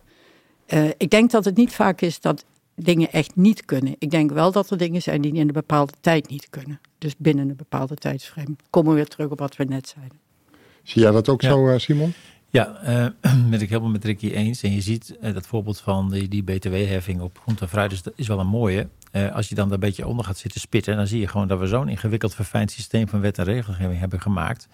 Uh, 0.67 0.89
ik 0.97 1.09
denk 1.09 1.31
dat 1.31 1.45
het 1.45 1.55
niet 1.55 1.73
vaak 1.73 2.01
is 2.01 2.19
dat 2.19 2.45
dingen 2.75 3.11
echt 3.11 3.35
niet 3.35 3.65
kunnen. 3.65 3.95
Ik 3.99 4.11
denk 4.11 4.31
wel 4.31 4.51
dat 4.51 4.69
er 4.69 4.77
dingen 4.77 5.01
zijn 5.01 5.21
die 5.21 5.33
in 5.33 5.47
een 5.47 5.53
bepaalde 5.53 5.93
tijd 6.01 6.29
niet 6.29 6.49
kunnen. 6.49 6.79
Dus 6.97 7.13
binnen 7.17 7.49
een 7.49 7.55
bepaalde 7.55 7.95
tijdsframe. 7.95 8.55
Komen 8.69 8.89
we 8.89 8.95
weer 8.95 9.07
terug 9.07 9.29
op 9.29 9.39
wat 9.39 9.55
we 9.55 9.63
net 9.63 9.93
zeiden. 9.95 10.17
Zie 10.83 11.01
jij 11.01 11.11
dat 11.11 11.29
ook 11.29 11.41
ja. 11.41 11.49
zo, 11.49 11.77
Simon? 11.77 12.13
Ja, 12.49 12.79
uh, 13.21 13.31
ben 13.49 13.61
ik 13.61 13.69
helemaal 13.69 13.89
met 13.89 14.05
Ricky 14.05 14.29
eens. 14.29 14.63
En 14.63 14.73
je 14.73 14.81
ziet 14.81 15.17
uh, 15.21 15.33
dat 15.33 15.47
voorbeeld 15.47 15.79
van 15.79 16.11
die, 16.11 16.27
die 16.27 16.43
btw-heffing 16.43 17.21
op 17.21 17.39
groente 17.41 17.63
en 17.63 17.69
fruit 17.69 17.91
is, 17.91 18.01
is 18.15 18.27
wel 18.27 18.39
een 18.39 18.47
mooie. 18.47 18.87
Uh, 19.11 19.35
als 19.35 19.49
je 19.49 19.55
dan 19.55 19.65
daar 19.65 19.73
een 19.73 19.79
beetje 19.79 20.07
onder 20.07 20.25
gaat 20.25 20.37
zitten 20.37 20.61
spitten, 20.61 20.95
dan 20.95 21.07
zie 21.07 21.19
je 21.19 21.27
gewoon 21.27 21.47
dat 21.47 21.59
we 21.59 21.67
zo'n 21.67 21.89
ingewikkeld 21.89 22.35
verfijnd 22.35 22.71
systeem 22.71 23.07
van 23.07 23.21
wet 23.21 23.37
en 23.37 23.43
regelgeving 23.43 23.99
hebben 23.99 24.21
gemaakt. 24.21 24.67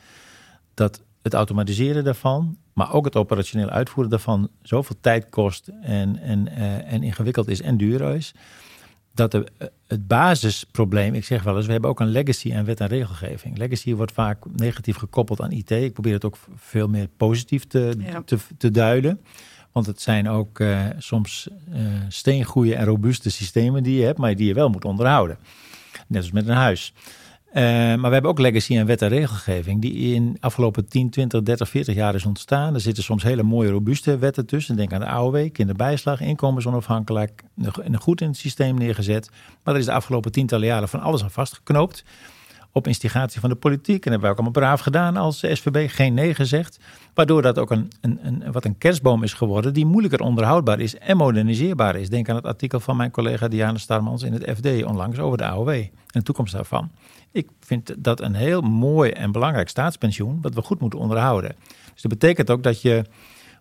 Dat 0.74 1.02
het 1.22 1.34
automatiseren 1.34 2.04
daarvan, 2.04 2.58
maar 2.74 2.94
ook 2.94 3.06
het 3.06 3.16
operationeel 3.16 3.70
uitvoeren 3.70 4.10
daarvan 4.10 4.50
zoveel 4.62 4.96
tijd 5.02 5.30
kost 5.30 5.68
en, 5.82 6.18
en, 6.18 6.48
en 6.86 7.04
ingewikkeld 7.04 7.48
is 7.48 7.62
en 7.62 7.78
duur 7.78 8.16
is 8.16 8.34
dat 9.20 9.32
de, 9.32 9.70
het 9.88 10.08
basisprobleem, 10.08 11.14
ik 11.14 11.26
zeg 11.26 11.44
wel 11.44 11.58
eens, 11.58 11.66
we 11.66 11.72
hebben 11.72 11.90
ook 11.90 12.00
een 12.00 12.12
legacy 12.12 12.56
aan 12.56 12.66
wet 12.66 12.80
en 12.80 12.88
regelgeving. 12.88 13.58
Legacy 13.58 13.96
wordt 13.96 14.12
vaak 14.12 14.38
negatief 14.56 14.96
gekoppeld 14.96 15.42
aan 15.42 15.52
IT. 15.52 15.72
Ik 15.72 15.94
probeer 15.94 16.14
het 16.14 16.26
ook 16.26 16.38
veel 16.56 16.88
meer 16.88 17.08
positief 17.18 17.68
te, 17.68 17.94
ja. 18.00 18.22
te, 18.26 18.38
te, 18.58 18.72
duiden. 18.72 19.22
Want 19.72 19.86
het 19.86 20.02
zijn 20.02 20.30
ook 20.30 20.60
uh, 20.60 20.86
soms 20.98 21.50
uh, 21.74 21.80
steengoede 22.08 22.76
en 22.76 22.86
robuuste 22.86 23.32
systemen 23.32 23.84
die 23.84 24.00
je 24.00 24.06
hebt, 24.06 24.18
maar 24.18 24.36
die 24.36 24.48
je 24.48 24.54
wel 24.54 24.70
moet 24.70 24.86
onderhouden. 24.86 25.38
Net 26.08 26.22
als 26.22 26.32
met 26.32 26.48
een 26.48 26.56
huis. 26.56 26.94
Uh, 27.54 27.64
maar 27.64 28.02
we 28.02 28.14
hebben 28.14 28.32
ook 28.32 28.40
legacy 28.40 28.78
en 28.78 28.86
wet 28.86 29.02
en 29.02 29.10
regelgeving 29.10 29.82
die 29.82 30.16
in 30.16 30.34
de 30.34 30.38
afgelopen 30.42 30.88
10, 30.88 31.10
20, 31.10 31.42
30, 31.42 31.70
40 31.70 31.96
jaar 31.96 32.16
is 32.16 32.26
ontstaan. 32.26 32.74
Er 32.74 32.80
zitten 32.80 33.04
soms 33.04 33.24
hele 33.24 33.44
mooie 33.44 33.70
robuuste 33.70 34.18
wetten 34.18 34.46
tussen. 34.46 34.76
Denk 34.76 34.94
aan 34.94 35.00
de 35.00 35.06
AOW, 35.06 35.52
kinderbijslag, 35.52 36.22
inkomensonafhankelijk, 36.22 37.44
goed 37.94 38.22
in 38.22 38.28
het 38.28 38.38
systeem 38.38 38.78
neergezet. 38.78 39.30
Maar 39.64 39.74
er 39.74 39.80
is 39.80 39.86
de 39.86 39.92
afgelopen 39.92 40.32
tientallen 40.32 40.68
jaren 40.68 40.90
van 40.90 41.02
alles 41.02 41.24
aan 41.24 41.32
vastgeknoopt. 41.32 42.04
Op 42.72 42.88
instigatie 42.88 43.40
van 43.40 43.50
de 43.50 43.56
politiek. 43.56 44.06
En 44.06 44.12
hebben 44.12 44.30
we 44.30 44.36
ook 44.36 44.42
allemaal 44.42 44.62
braaf 44.62 44.82
gedaan 44.82 45.18
als 45.18 45.38
SVB. 45.38 45.90
Geen 45.92 46.14
nee 46.14 46.36
gezegd. 46.36 46.80
Waardoor 47.14 47.42
dat 47.42 47.60
ook 47.60 47.72
een, 47.72 47.92
een, 48.02 48.20
een, 48.22 48.52
wat 48.52 48.66
een 48.66 48.78
kerstboom 48.78 49.24
is 49.24 49.34
geworden. 49.34 49.74
Die 49.74 49.86
moeilijker 49.86 50.20
onderhoudbaar 50.20 50.80
is 50.80 50.98
en 50.98 51.18
moderniseerbaar 51.18 51.96
is. 51.96 52.10
Denk 52.10 52.30
aan 52.30 52.36
het 52.36 52.46
artikel 52.46 52.80
van 52.80 52.98
mijn 52.98 53.12
collega 53.12 53.48
Diana 53.48 53.78
Starmans 53.78 54.24
in 54.24 54.34
het 54.34 54.52
FD 54.58 54.84
onlangs 54.84 55.20
over 55.20 55.38
de 55.38 55.46
AOW. 55.46 55.70
En 55.70 55.90
de 56.08 56.24
toekomst 56.24 56.54
daarvan. 56.54 56.92
Ik 57.32 57.48
vind 57.60 58.04
dat 58.04 58.22
een 58.22 58.36
heel 58.36 58.62
mooi 58.62 59.12
en 59.12 59.32
belangrijk 59.32 59.70
staatspensioen, 59.70 60.42
wat 60.42 60.54
we 60.54 60.62
goed 60.62 60.80
moeten 60.80 61.00
onderhouden. 61.00 61.56
Dus 61.94 62.02
dat 62.02 62.12
betekent 62.12 62.50
ook 62.50 62.64
dat 62.64 62.82
je 62.82 63.06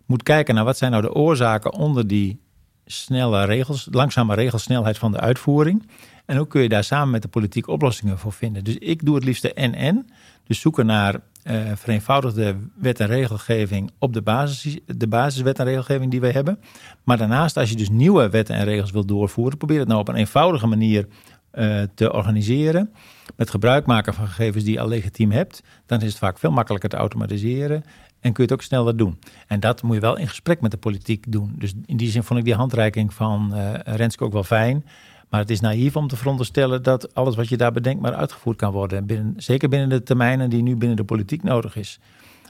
moet 0.05 0.23
kijken 0.23 0.55
naar 0.55 0.63
wat 0.63 0.77
zijn 0.77 0.91
nou 0.91 1.03
de 1.03 1.13
oorzaken 1.13 1.73
onder 1.73 2.07
die 2.07 2.39
snelle 2.85 3.45
regels, 3.45 3.87
langzame 3.91 4.35
regelsnelheid 4.35 4.97
van 4.97 5.11
de 5.11 5.19
uitvoering. 5.19 5.87
En 6.29 6.37
hoe 6.37 6.47
kun 6.47 6.61
je 6.61 6.69
daar 6.69 6.83
samen 6.83 7.09
met 7.09 7.21
de 7.21 7.27
politiek 7.27 7.67
oplossingen 7.67 8.17
voor 8.17 8.33
vinden. 8.33 8.63
Dus 8.63 8.77
ik 8.77 9.05
doe 9.05 9.15
het 9.15 9.23
liefst 9.23 9.41
de 9.41 9.53
en-en. 9.53 10.09
Dus 10.43 10.59
zoeken 10.59 10.85
naar 10.85 11.15
uh, 11.43 11.71
vereenvoudigde 11.75 12.55
wet 12.75 12.99
en 12.99 13.07
regelgeving 13.07 13.91
op 13.99 14.13
de, 14.13 14.21
basis, 14.21 14.77
de 14.85 15.07
basiswet 15.07 15.59
en 15.59 15.65
regelgeving 15.65 16.11
die 16.11 16.21
we 16.21 16.31
hebben. 16.31 16.59
Maar 17.03 17.17
daarnaast, 17.17 17.57
als 17.57 17.69
je 17.69 17.75
dus 17.75 17.89
nieuwe 17.89 18.29
wetten 18.29 18.55
en 18.55 18.65
regels 18.65 18.91
wilt 18.91 19.07
doorvoeren, 19.07 19.57
probeer 19.57 19.79
het 19.79 19.87
nou 19.87 19.99
op 19.99 20.07
een 20.07 20.15
eenvoudige 20.15 20.67
manier 20.67 21.07
uh, 21.53 21.81
te 21.95 22.13
organiseren. 22.13 22.93
Met 23.35 23.49
gebruik 23.49 23.85
maken 23.85 24.13
van 24.13 24.27
gegevens 24.27 24.63
die 24.63 24.73
je 24.73 24.79
al 24.79 24.87
legitiem 24.87 25.31
hebt. 25.31 25.63
Dan 25.85 26.01
is 26.01 26.07
het 26.07 26.17
vaak 26.17 26.39
veel 26.39 26.51
makkelijker 26.51 26.89
te 26.89 26.97
automatiseren. 26.97 27.83
En 28.19 28.33
kun 28.33 28.43
je 28.43 28.49
het 28.49 28.51
ook 28.51 28.61
sneller 28.61 28.97
doen. 28.97 29.19
En 29.47 29.59
dat 29.59 29.83
moet 29.83 29.95
je 29.95 30.01
wel 30.01 30.17
in 30.17 30.27
gesprek 30.27 30.61
met 30.61 30.71
de 30.71 30.77
politiek 30.77 31.31
doen. 31.31 31.55
Dus 31.57 31.73
in 31.85 31.97
die 31.97 32.09
zin 32.09 32.23
vond 32.23 32.39
ik 32.39 32.45
die 32.45 32.55
handreiking 32.55 33.13
van 33.13 33.51
uh, 33.53 33.73
Renske 33.83 34.23
ook 34.23 34.33
wel 34.33 34.43
fijn. 34.43 34.85
Maar 35.29 35.39
het 35.39 35.49
is 35.49 35.59
naïef 35.59 35.95
om 35.95 36.07
te 36.07 36.15
veronderstellen 36.15 36.83
dat 36.83 37.15
alles 37.15 37.35
wat 37.35 37.49
je 37.49 37.57
daar 37.57 37.71
bedenkt 37.71 38.01
maar 38.01 38.13
uitgevoerd 38.13 38.57
kan 38.57 38.71
worden. 38.71 39.05
Binnen, 39.05 39.33
zeker 39.37 39.69
binnen 39.69 39.89
de 39.89 40.03
termijnen 40.03 40.49
die 40.49 40.61
nu 40.61 40.75
binnen 40.75 40.97
de 40.97 41.03
politiek 41.03 41.43
nodig, 41.43 41.75
is, 41.75 41.99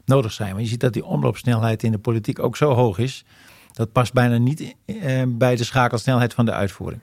nodig 0.06 0.32
zijn. 0.32 0.52
Want 0.52 0.64
je 0.64 0.70
ziet 0.70 0.80
dat 0.80 0.94
die 0.94 1.06
omloopsnelheid 1.06 1.84
in 1.84 1.92
de 1.92 1.98
politiek 1.98 2.40
ook 2.40 2.58
zo 2.58 2.74
hoog 2.74 2.98
is. 2.98 3.26
Dat 3.74 3.92
past 3.92 4.14
bijna 4.14 4.38
niet 4.38 4.76
eh, 4.86 5.24
bij 5.28 5.56
de 5.56 5.64
schakelsnelheid 5.64 6.34
van 6.34 6.46
de 6.46 6.52
uitvoering. 6.52 7.02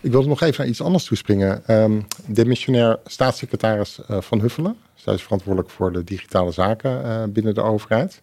Ik 0.00 0.10
wilde 0.10 0.28
nog 0.28 0.40
even 0.40 0.60
naar 0.60 0.68
iets 0.68 0.80
anders 0.80 1.04
toespringen. 1.04 1.62
Um, 1.74 2.06
demissionair 2.26 2.98
staatssecretaris 3.04 3.98
uh, 4.10 4.20
Van 4.20 4.40
Huffelen. 4.40 4.76
Zij 4.94 5.14
is 5.14 5.22
verantwoordelijk 5.22 5.70
voor 5.70 5.92
de 5.92 6.04
digitale 6.04 6.52
zaken 6.52 7.04
uh, 7.04 7.22
binnen 7.28 7.54
de 7.54 7.62
overheid. 7.62 8.20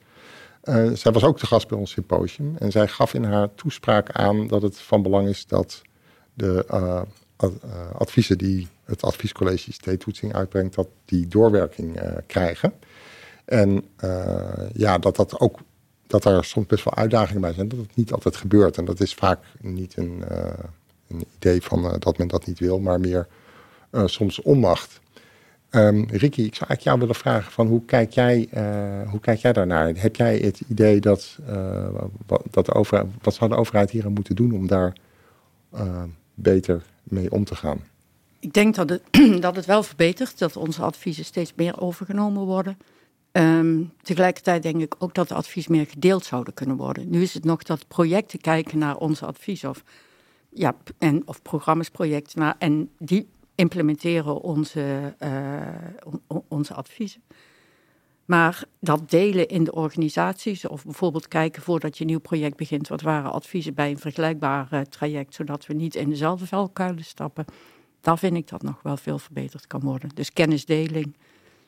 Zij 0.93 1.11
was 1.11 1.23
ook 1.23 1.39
de 1.39 1.45
gast 1.45 1.67
bij 1.67 1.77
ons 1.77 1.91
symposium. 1.91 2.55
En 2.57 2.71
zij 2.71 2.87
gaf 2.87 3.13
in 3.13 3.23
haar 3.23 3.55
toespraak 3.55 4.11
aan 4.11 4.47
dat 4.47 4.61
het 4.61 4.79
van 4.79 5.01
belang 5.01 5.27
is 5.27 5.45
dat 5.45 5.81
de 6.33 6.65
ad, 7.35 7.53
adviezen 7.97 8.37
die 8.37 8.67
het 8.85 9.01
adviescollege 9.01 9.69
ICT-toetsing 9.69 10.33
uitbrengt, 10.33 10.75
dat 10.75 10.87
die 11.05 11.27
doorwerking 11.27 11.99
krijgen. 12.27 12.73
En 13.45 13.83
ja, 14.73 14.97
dat 14.97 15.15
dat 15.15 15.39
ook 15.39 15.59
dat 16.07 16.25
er 16.25 16.43
soms 16.43 16.65
best 16.65 16.83
wel 16.83 16.95
uitdagingen 16.95 17.41
bij 17.41 17.53
zijn, 17.53 17.67
dat 17.67 17.79
het 17.79 17.95
niet 17.95 18.11
altijd 18.11 18.35
gebeurt. 18.35 18.77
En 18.77 18.85
dat 18.85 18.99
is 18.99 19.13
vaak 19.13 19.39
niet 19.61 19.97
een 19.97 20.23
een 21.07 21.25
idee 21.35 21.61
van 21.61 21.95
dat 21.99 22.17
men 22.17 22.27
dat 22.27 22.45
niet 22.45 22.59
wil, 22.59 22.79
maar 22.79 22.99
meer 22.99 23.27
soms 24.05 24.41
onmacht. 24.41 25.01
Um, 25.71 26.05
Ricky, 26.09 26.41
ik 26.41 26.55
zou 26.55 26.69
eigenlijk 26.69 26.81
jou 26.81 26.99
willen 26.99 27.15
vragen 27.15 27.51
van 27.51 27.67
hoe 27.67 27.85
kijk 27.85 28.11
jij, 28.11 28.49
hoe 29.09 29.19
kijk 29.19 29.39
jij 29.39 29.53
daarnaar? 29.53 29.91
Heb 29.95 30.15
jij 30.15 30.37
het 30.37 30.61
idee 30.67 30.99
dat, 30.99 31.37
wat, 32.25 32.41
dat 32.51 32.65
de 32.65 32.73
overheid, 32.73 33.07
wat 33.21 33.33
zou 33.33 33.49
de 33.49 33.55
overheid 33.55 33.91
hier 33.91 34.05
aan 34.05 34.13
moeten 34.13 34.35
doen 34.35 34.51
om 34.51 34.67
daar 34.67 34.93
beter 36.33 36.83
mee 37.03 37.31
om 37.31 37.43
te 37.43 37.55
gaan? 37.55 37.81
Ik 38.39 38.53
denk 38.53 38.75
dat 38.75 38.89
het, 38.89 39.01
dat 39.41 39.55
het 39.55 39.65
wel 39.65 39.83
verbetert, 39.83 40.39
dat 40.39 40.57
onze 40.57 40.81
adviezen 40.81 41.25
steeds 41.25 41.53
meer 41.55 41.81
overgenomen 41.81 42.43
worden. 42.45 42.77
Um, 43.31 43.91
tegelijkertijd 44.01 44.63
denk 44.63 44.81
ik 44.81 44.95
ook 44.99 45.13
dat 45.13 45.27
de 45.27 45.33
advies 45.33 45.67
meer 45.67 45.85
gedeeld 45.85 46.25
zouden 46.25 46.53
kunnen 46.53 46.75
worden. 46.75 47.09
Nu 47.09 47.21
is 47.21 47.33
het 47.33 47.43
nog 47.43 47.63
dat 47.63 47.87
projecten 47.87 48.39
kijken 48.39 48.77
naar 48.77 48.97
onze 48.97 49.25
advies 49.25 49.63
of 49.63 49.83
ja, 50.49 50.75
en, 50.97 51.21
of 51.25 51.41
programma's, 51.41 51.89
projecten. 51.89 52.39
Nou, 52.39 52.55
en 52.57 52.89
die 52.97 53.27
implementeren 53.55 54.41
onze, 54.41 55.15
uh, 55.23 56.41
onze 56.47 56.73
adviezen. 56.73 57.21
Maar 58.25 58.63
dat 58.79 59.09
delen 59.09 59.47
in 59.47 59.63
de 59.63 59.71
organisaties, 59.71 60.67
of 60.67 60.83
bijvoorbeeld 60.83 61.27
kijken 61.27 61.61
voordat 61.61 61.97
je 61.97 62.03
een 62.03 62.09
nieuw 62.09 62.19
project 62.19 62.57
begint, 62.57 62.87
wat 62.87 63.01
waren 63.01 63.31
adviezen 63.31 63.73
bij 63.73 63.89
een 63.89 63.99
vergelijkbaar 63.99 64.67
uh, 64.71 64.81
traject, 64.81 65.33
zodat 65.33 65.65
we 65.65 65.73
niet 65.73 65.95
in 65.95 66.09
dezelfde 66.09 66.47
vuilkuilen 66.47 67.03
stappen, 67.03 67.45
daar 68.01 68.17
vind 68.17 68.35
ik 68.35 68.47
dat 68.47 68.61
nog 68.61 68.81
wel 68.81 68.97
veel 68.97 69.19
verbeterd 69.19 69.67
kan 69.67 69.79
worden. 69.79 70.09
Dus 70.13 70.33
kennisdeling, 70.33 71.15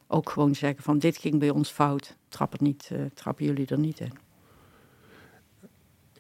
ook 0.08 0.30
gewoon 0.30 0.56
zeggen 0.56 0.84
van 0.84 1.00
dit 1.00 1.18
ging 1.18 1.40
bij 1.40 1.50
ons 1.50 1.70
fout, 1.70 2.16
trap 2.28 2.52
het 2.52 2.62
niet, 2.62 2.90
uh, 2.94 3.00
trappen 3.14 3.46
jullie 3.46 3.68
er 3.68 3.80
niet 3.80 4.00
in. 4.00 4.12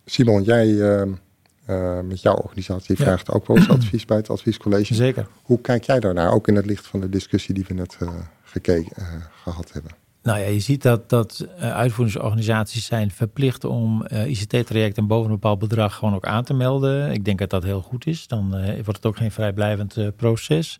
Simon, 0.05 0.43
jij 0.43 0.67
uh, 0.67 1.99
met 2.01 2.21
jouw 2.21 2.35
organisatie 2.35 2.95
vraagt 2.95 3.31
ook 3.31 3.47
wel 3.47 3.57
eens 3.57 3.69
advies 3.79 4.05
bij 4.05 4.17
het 4.17 4.29
adviescollege. 4.29 4.93
Zeker. 4.93 5.27
Hoe 5.41 5.61
kijk 5.61 5.83
jij 5.83 5.99
daarnaar, 5.99 6.31
ook 6.31 6.47
in 6.47 6.55
het 6.55 6.65
licht 6.65 6.87
van 6.87 6.99
de 6.99 7.09
discussie 7.09 7.53
die 7.53 7.65
we 7.67 7.73
net 7.73 7.97
uh, 8.01 8.09
gekeken, 8.43 9.03
uh, 9.03 9.25
gehad 9.43 9.71
hebben? 9.71 10.04
Nou 10.25 10.39
ja, 10.39 10.45
je 10.45 10.59
ziet 10.59 10.81
dat, 10.81 11.09
dat 11.09 11.47
uitvoeringsorganisaties 11.59 12.85
zijn 12.85 13.11
verplicht 13.11 13.63
om 13.63 14.05
ICT-trajecten 14.05 15.07
boven 15.07 15.25
een 15.25 15.39
bepaald 15.39 15.59
bedrag 15.59 15.95
gewoon 15.95 16.15
ook 16.15 16.25
aan 16.25 16.43
te 16.43 16.53
melden. 16.53 17.11
Ik 17.11 17.25
denk 17.25 17.39
dat 17.39 17.49
dat 17.49 17.63
heel 17.63 17.81
goed 17.81 18.07
is. 18.07 18.27
Dan 18.27 18.49
wordt 18.73 18.95
het 18.95 19.05
ook 19.05 19.17
geen 19.17 19.31
vrijblijvend 19.31 19.97
proces. 20.15 20.77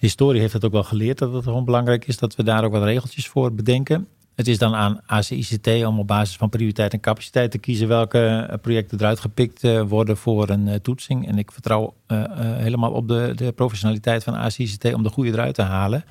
De 0.00 0.06
historie 0.06 0.40
heeft 0.40 0.52
het 0.52 0.64
ook 0.64 0.72
wel 0.72 0.82
geleerd 0.82 1.18
dat 1.18 1.32
het 1.32 1.44
gewoon 1.44 1.64
belangrijk 1.64 2.06
is 2.06 2.18
dat 2.18 2.36
we 2.36 2.42
daar 2.42 2.64
ook 2.64 2.72
wat 2.72 2.82
regeltjes 2.82 3.28
voor 3.28 3.54
bedenken. 3.54 4.08
Het 4.40 4.48
is 4.48 4.58
dan 4.58 4.74
aan 4.74 5.00
ACICT 5.06 5.66
om 5.84 5.98
op 5.98 6.06
basis 6.06 6.36
van 6.36 6.48
prioriteit 6.48 6.92
en 6.92 7.00
capaciteit 7.00 7.50
te 7.50 7.58
kiezen 7.58 7.88
welke 7.88 8.18
eh, 8.18 8.58
projecten 8.62 8.98
eruit 8.98 9.20
gepikt 9.20 9.64
eh, 9.64 9.82
worden 9.82 10.16
voor 10.16 10.48
een 10.48 10.68
eh, 10.68 10.74
toetsing. 10.74 11.28
En 11.28 11.38
ik 11.38 11.52
vertrouw 11.52 11.94
helemaal 12.36 12.90
op 12.90 13.08
de, 13.08 13.32
de 13.34 13.52
professionaliteit 13.52 14.24
van 14.24 14.34
ACICT 14.34 14.94
om 14.94 15.02
de 15.02 15.08
goede 15.08 15.30
eruit 15.30 15.54
te 15.54 15.62
halen. 15.62 16.04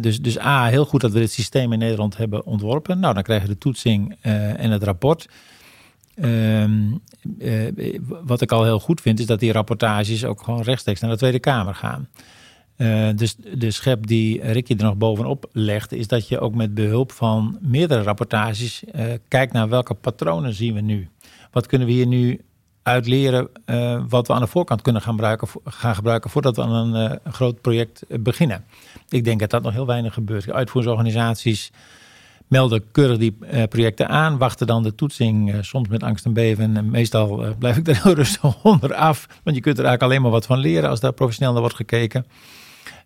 Dus, 0.00 0.20
dus 0.20 0.38
A, 0.38 0.66
heel 0.66 0.84
goed 0.84 1.00
dat 1.00 1.12
we 1.12 1.18
dit 1.18 1.32
systeem 1.32 1.72
in 1.72 1.78
Nederland 1.78 2.16
hebben 2.16 2.44
ontworpen. 2.44 3.00
Nou, 3.00 3.14
dan 3.14 3.22
krijgen 3.22 3.46
we 3.46 3.52
de 3.52 3.58
toetsing 3.58 4.16
en 4.20 4.70
het 4.70 4.82
rapport. 4.82 5.28
Ehm, 6.14 6.90
wat 8.24 8.40
ik 8.40 8.52
al 8.52 8.64
heel 8.64 8.80
goed 8.80 9.00
vind, 9.00 9.20
is 9.20 9.26
dat 9.26 9.40
die 9.40 9.52
rapportages 9.52 10.24
ook 10.24 10.42
gewoon 10.42 10.62
rechtstreeks 10.62 11.00
naar 11.00 11.10
de 11.10 11.16
Tweede 11.16 11.38
Kamer 11.38 11.74
gaan. 11.74 12.08
Dus 13.16 13.36
de 13.54 13.70
schep 13.70 14.06
die 14.06 14.52
Ricky 14.52 14.74
er 14.78 14.84
nog 14.84 14.96
bovenop 14.96 15.48
legt, 15.52 15.92
is 15.92 16.06
dat 16.06 16.28
je 16.28 16.40
ook 16.40 16.54
met 16.54 16.74
behulp 16.74 17.12
van 17.12 17.58
meerdere 17.60 18.02
rapportages 18.02 18.82
kijkt 19.28 19.52
naar 19.52 19.68
welke 19.68 19.94
patronen 19.94 20.54
zien 20.54 20.74
we 20.74 20.80
nu. 20.80 21.08
Wat 21.50 21.66
kunnen 21.66 21.86
we 21.86 21.92
hier 21.92 22.06
nu 22.06 22.40
uitleren 22.82 23.48
uh, 23.66 24.02
wat 24.08 24.26
we 24.26 24.32
aan 24.32 24.40
de 24.40 24.46
voorkant 24.46 24.82
kunnen 24.82 25.02
gaan 25.02 25.12
gebruiken, 25.12 25.48
gaan 25.64 25.94
gebruiken 25.94 26.30
voordat 26.30 26.56
we 26.56 26.62
aan 26.62 26.94
een 26.94 27.18
groot 27.32 27.60
project 27.60 28.04
beginnen. 28.08 28.64
Ik 29.08 29.24
denk 29.24 29.40
dat 29.40 29.50
dat 29.50 29.62
nog 29.62 29.72
heel 29.72 29.86
weinig 29.86 30.14
gebeurt. 30.14 30.52
Uitvoeringsorganisaties 30.52 31.72
melden 32.46 32.90
keurig 32.90 33.18
die 33.18 33.36
projecten 33.68 34.08
aan, 34.08 34.38
wachten 34.38 34.66
dan 34.66 34.82
de 34.82 34.94
toetsing, 34.94 35.58
soms 35.60 35.88
met 35.88 36.02
angst 36.02 36.24
en 36.24 36.32
beven. 36.32 36.76
En 36.76 36.90
meestal 36.90 37.54
blijf 37.58 37.76
ik 37.76 37.88
er 37.88 38.00
heel 38.02 38.14
rustig 38.14 38.64
onder 38.64 38.94
af, 38.94 39.26
want 39.42 39.56
je 39.56 39.62
kunt 39.62 39.78
er 39.78 39.84
eigenlijk 39.84 40.02
alleen 40.02 40.22
maar 40.22 40.30
wat 40.30 40.46
van 40.46 40.58
leren 40.58 40.90
als 40.90 41.00
daar 41.00 41.12
professioneel 41.12 41.52
naar 41.52 41.60
wordt 41.60 41.76
gekeken. 41.76 42.26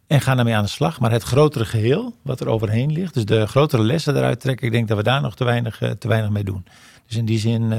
En 0.06 0.20
gaan 0.20 0.36
daarmee 0.36 0.54
aan 0.54 0.62
de 0.62 0.68
slag. 0.68 1.00
Maar 1.00 1.10
het 1.10 1.22
grotere 1.22 1.64
geheel, 1.64 2.14
wat 2.22 2.40
er 2.40 2.48
overheen 2.48 2.92
ligt, 2.92 3.14
dus 3.14 3.24
de 3.24 3.46
grotere 3.46 3.82
lessen 3.82 4.16
eruit 4.16 4.40
trekken, 4.40 4.66
ik 4.66 4.72
denk 4.72 4.88
dat 4.88 4.96
we 4.96 5.02
daar 5.02 5.20
nog 5.20 5.36
te 5.36 5.44
weinig, 5.44 5.80
eh, 5.80 5.90
te 5.90 6.08
weinig 6.08 6.30
mee 6.30 6.44
doen. 6.44 6.64
Dus 7.06 7.16
in 7.16 7.24
die 7.24 7.38
zin 7.38 7.72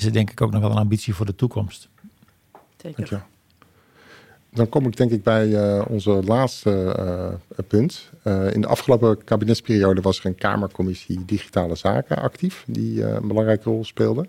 is 0.00 0.06
het 0.06 0.14
denk 0.14 0.30
ik 0.30 0.40
ook 0.40 0.50
nog 0.50 0.60
wel 0.60 0.70
een 0.70 0.76
ambitie 0.76 1.14
voor 1.14 1.26
de 1.26 1.34
toekomst. 1.34 1.88
Zeker. 2.76 3.24
Dan 4.52 4.68
kom 4.68 4.86
ik 4.86 4.96
denk 4.96 5.10
ik 5.10 5.22
bij 5.22 5.46
uh, 5.46 5.84
onze 5.88 6.10
laatste 6.10 6.96
uh, 6.98 7.64
punt. 7.68 8.10
Uh, 8.24 8.52
in 8.52 8.60
de 8.60 8.66
afgelopen 8.66 9.24
kabinetsperiode 9.24 10.00
was 10.00 10.18
er 10.18 10.26
een 10.26 10.34
Kamercommissie 10.34 11.24
Digitale 11.24 11.74
Zaken 11.74 12.16
actief, 12.16 12.64
die 12.66 13.04
een 13.04 13.28
belangrijke 13.28 13.70
rol 13.70 13.84
speelde. 13.84 14.26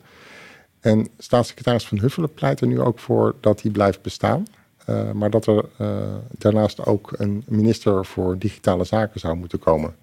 En 0.80 1.08
staatssecretaris 1.18 1.88
Van 1.88 2.00
Huffelen 2.00 2.34
pleit 2.34 2.62
er 2.62 2.68
nu 2.68 2.82
ook 2.82 3.00
voor 3.00 3.36
dat 3.40 3.62
die 3.62 3.72
blijft 3.72 4.02
bestaan. 4.02 4.46
Uh, 4.90 5.12
maar 5.12 5.30
dat 5.30 5.46
er 5.48 5.66
uh, 5.82 5.98
daarnaast 6.38 6.86
ook 6.86 7.14
een 7.18 7.44
minister 7.48 8.06
voor 8.06 8.38
digitale 8.38 8.84
zaken 8.84 9.20
zou 9.20 9.36
moeten 9.36 9.60
komen. 9.60 9.96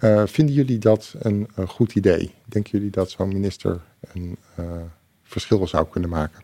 Uh, 0.00 0.22
vinden 0.26 0.54
jullie 0.54 0.78
dat 0.78 1.14
een, 1.18 1.48
een, 1.54 1.68
goed 1.68 1.94
idee? 1.94 2.34
Denken 2.44 2.70
jullie 2.70 2.90
dat 2.90 3.10
zo'n 3.10 3.28
minister 3.28 3.80
een 4.12 4.38
verschil 5.22 5.66
zou 5.66 5.86
kunnen 5.90 6.10
maken? 6.10 6.42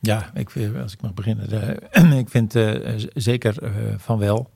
Ja, 0.00 0.30
ik, 0.34 0.50
als 0.82 0.92
ik 0.92 1.00
mag 1.00 1.14
beginnen. 1.14 1.78
Ik 2.24 2.28
vind 2.28 2.52
zeker 3.14 3.54
van 3.96 4.18
wel. 4.18 4.50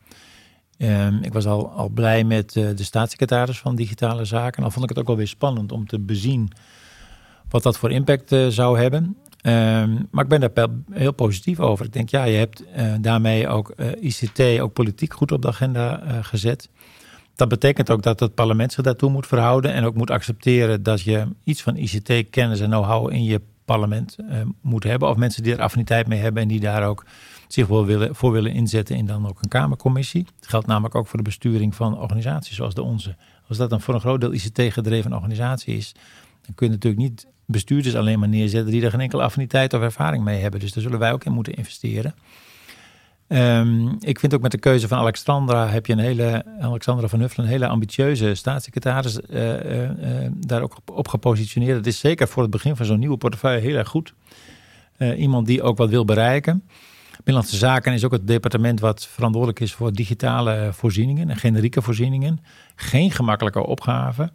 Um, 0.79 1.23
ik 1.23 1.33
was 1.33 1.47
al, 1.47 1.71
al 1.71 1.89
blij 1.89 2.25
met 2.25 2.53
de 2.53 2.75
staatssecretaris 2.85 3.59
van 3.59 3.77
Digitale 3.77 4.25
Zaken. 4.25 4.63
Al 4.63 4.71
vond 4.71 4.85
ik 4.85 4.91
het 4.91 4.99
ook 4.99 5.07
wel 5.07 5.17
weer 5.17 5.29
spannend 5.29 5.73
om 5.73 5.87
te 5.87 5.99
bezien 5.99 6.51
wat 7.49 7.63
dat 7.63 7.79
voor 7.79 7.91
impact 7.91 8.37
zou 8.49 8.79
hebben. 8.79 9.17
Um, 9.47 10.09
maar 10.11 10.25
ik 10.25 10.29
ben 10.29 10.41
daar 10.41 10.69
heel 10.91 11.13
positief 11.13 11.61
over. 11.61 11.85
Ik 11.85 11.93
denk, 11.93 12.09
ja, 12.09 12.25
je 12.25 12.37
hebt 12.37 12.65
uh, 12.77 12.95
daarmee 13.01 13.49
ook 13.49 13.73
uh, 13.77 13.93
eh, 13.93 14.03
ICT, 14.03 14.61
ook 14.61 14.73
politiek 14.73 15.13
goed 15.13 15.33
op 15.33 15.43
de 15.43 15.49
agenda 15.49 16.03
uh, 16.03 16.19
gezet. 16.21 16.69
Dat 17.35 17.49
betekent 17.49 17.91
ook 17.91 18.03
dat 18.03 18.21
het 18.21 18.35
parlement 18.35 18.73
zich 18.73 18.85
daartoe 18.85 19.11
moet 19.11 19.27
verhouden 19.27 19.73
en 19.73 19.85
ook 19.85 19.95
moet 19.95 20.11
accepteren 20.11 20.83
dat 20.83 21.01
je 21.01 21.29
iets 21.45 21.63
van 21.63 21.77
ICT-kennis 21.77 22.61
en 22.61 22.71
know-how 22.71 23.13
in 23.13 23.25
je 23.25 23.41
parlement 23.65 24.17
moet 24.61 24.85
hebben. 24.85 25.09
Of 25.09 25.17
mensen 25.17 25.43
die 25.43 25.53
er 25.53 25.61
affiniteit 25.61 26.07
mee 26.07 26.19
hebben 26.19 26.43
en 26.43 26.49
die 26.49 26.61
daar 26.61 26.87
ook 26.87 27.05
zich 27.49 27.67
wel 27.67 27.85
willen, 27.85 28.15
voor 28.15 28.33
willen 28.33 28.53
inzetten 28.53 28.97
in 28.97 29.07
dan 29.07 29.29
ook 29.29 29.43
een 29.43 29.49
Kamercommissie. 29.49 30.27
Het 30.37 30.49
geldt 30.49 30.67
namelijk 30.67 30.95
ook 30.95 31.07
voor 31.07 31.19
de 31.19 31.25
besturing 31.25 31.75
van 31.75 31.99
organisaties 31.99 32.57
zoals 32.57 32.75
de 32.75 32.83
onze. 32.83 33.17
Als 33.49 33.59
dat 33.59 33.71
dan 33.71 33.81
voor 33.81 33.95
een 33.95 34.01
groot 34.01 34.21
deel 34.21 34.33
ICT-gedreven 34.33 35.13
organisatie 35.13 35.77
is, 35.77 35.95
dan 36.43 36.55
kun 36.55 36.67
je 36.67 36.73
natuurlijk 36.73 37.03
niet 37.03 37.27
bestuurders 37.47 37.95
alleen 37.95 38.19
maar 38.19 38.29
neerzetten 38.29 38.73
die 38.73 38.85
er 38.85 38.91
geen 38.91 39.01
enkele 39.01 39.23
affiniteit 39.23 39.75
of 39.75 39.81
ervaring 39.81 40.25
mee 40.25 40.41
hebben. 40.41 40.61
Dus 40.61 40.73
daar 40.73 40.83
zullen 40.83 40.99
wij 40.99 41.13
ook 41.13 41.25
in 41.25 41.33
moeten 41.33 41.55
investeren. 41.55 42.15
Um, 43.29 43.97
ik 44.01 44.19
vind 44.19 44.35
ook 44.35 44.41
met 44.41 44.51
de 44.51 44.59
keuze 44.59 44.89
van 44.89 44.99
Alexandra 44.99 45.69
heb 45.69 45.87
je 45.87 45.93
een 45.93 45.99
hele, 45.99 46.45
Alexandra 46.61 47.09
van 47.09 47.21
Huffelen, 47.21 47.47
een 47.47 47.53
hele 47.53 47.67
ambitieuze 47.67 48.35
staatssecretaris 48.35 49.19
uh, 49.31 49.53
daar 50.47 50.63
ook 50.63 50.77
op, 50.77 50.91
op, 50.91 51.09
gepositioneerd. 51.09 51.77
Dat 51.77 51.87
is 51.87 51.99
zeker 51.99 52.29
voor 52.29 52.43
het 52.43 52.51
begin 52.51 52.77
van 52.77 52.87
zo'n 52.87 52.99
nieuwe 52.99 53.17
portefeuille 53.17 53.61
heel 53.61 53.77
erg 53.77 53.89
goed. 53.89 54.15
iemand 55.17 55.47
die 55.47 55.63
ook 55.63 55.77
wat 55.77 55.89
wil 55.89 56.05
bereiken. 56.05 56.63
Binnenlandse 57.25 57.57
Zaken 57.57 57.93
is 57.93 58.05
ook 58.05 58.13
het 58.13 58.27
departement 58.27 58.81
wat 58.81 59.07
verantwoordelijk 59.07 59.61
is 59.61 59.75
voor 59.75 59.93
digitale 59.93 60.69
voorzieningen 60.73 61.31
en 61.31 61.37
generieke 61.37 61.83
voorzieningen. 61.83 62.41
Geen 62.75 63.11
gemakkelijke 63.11 63.67
opgave. 63.67 64.33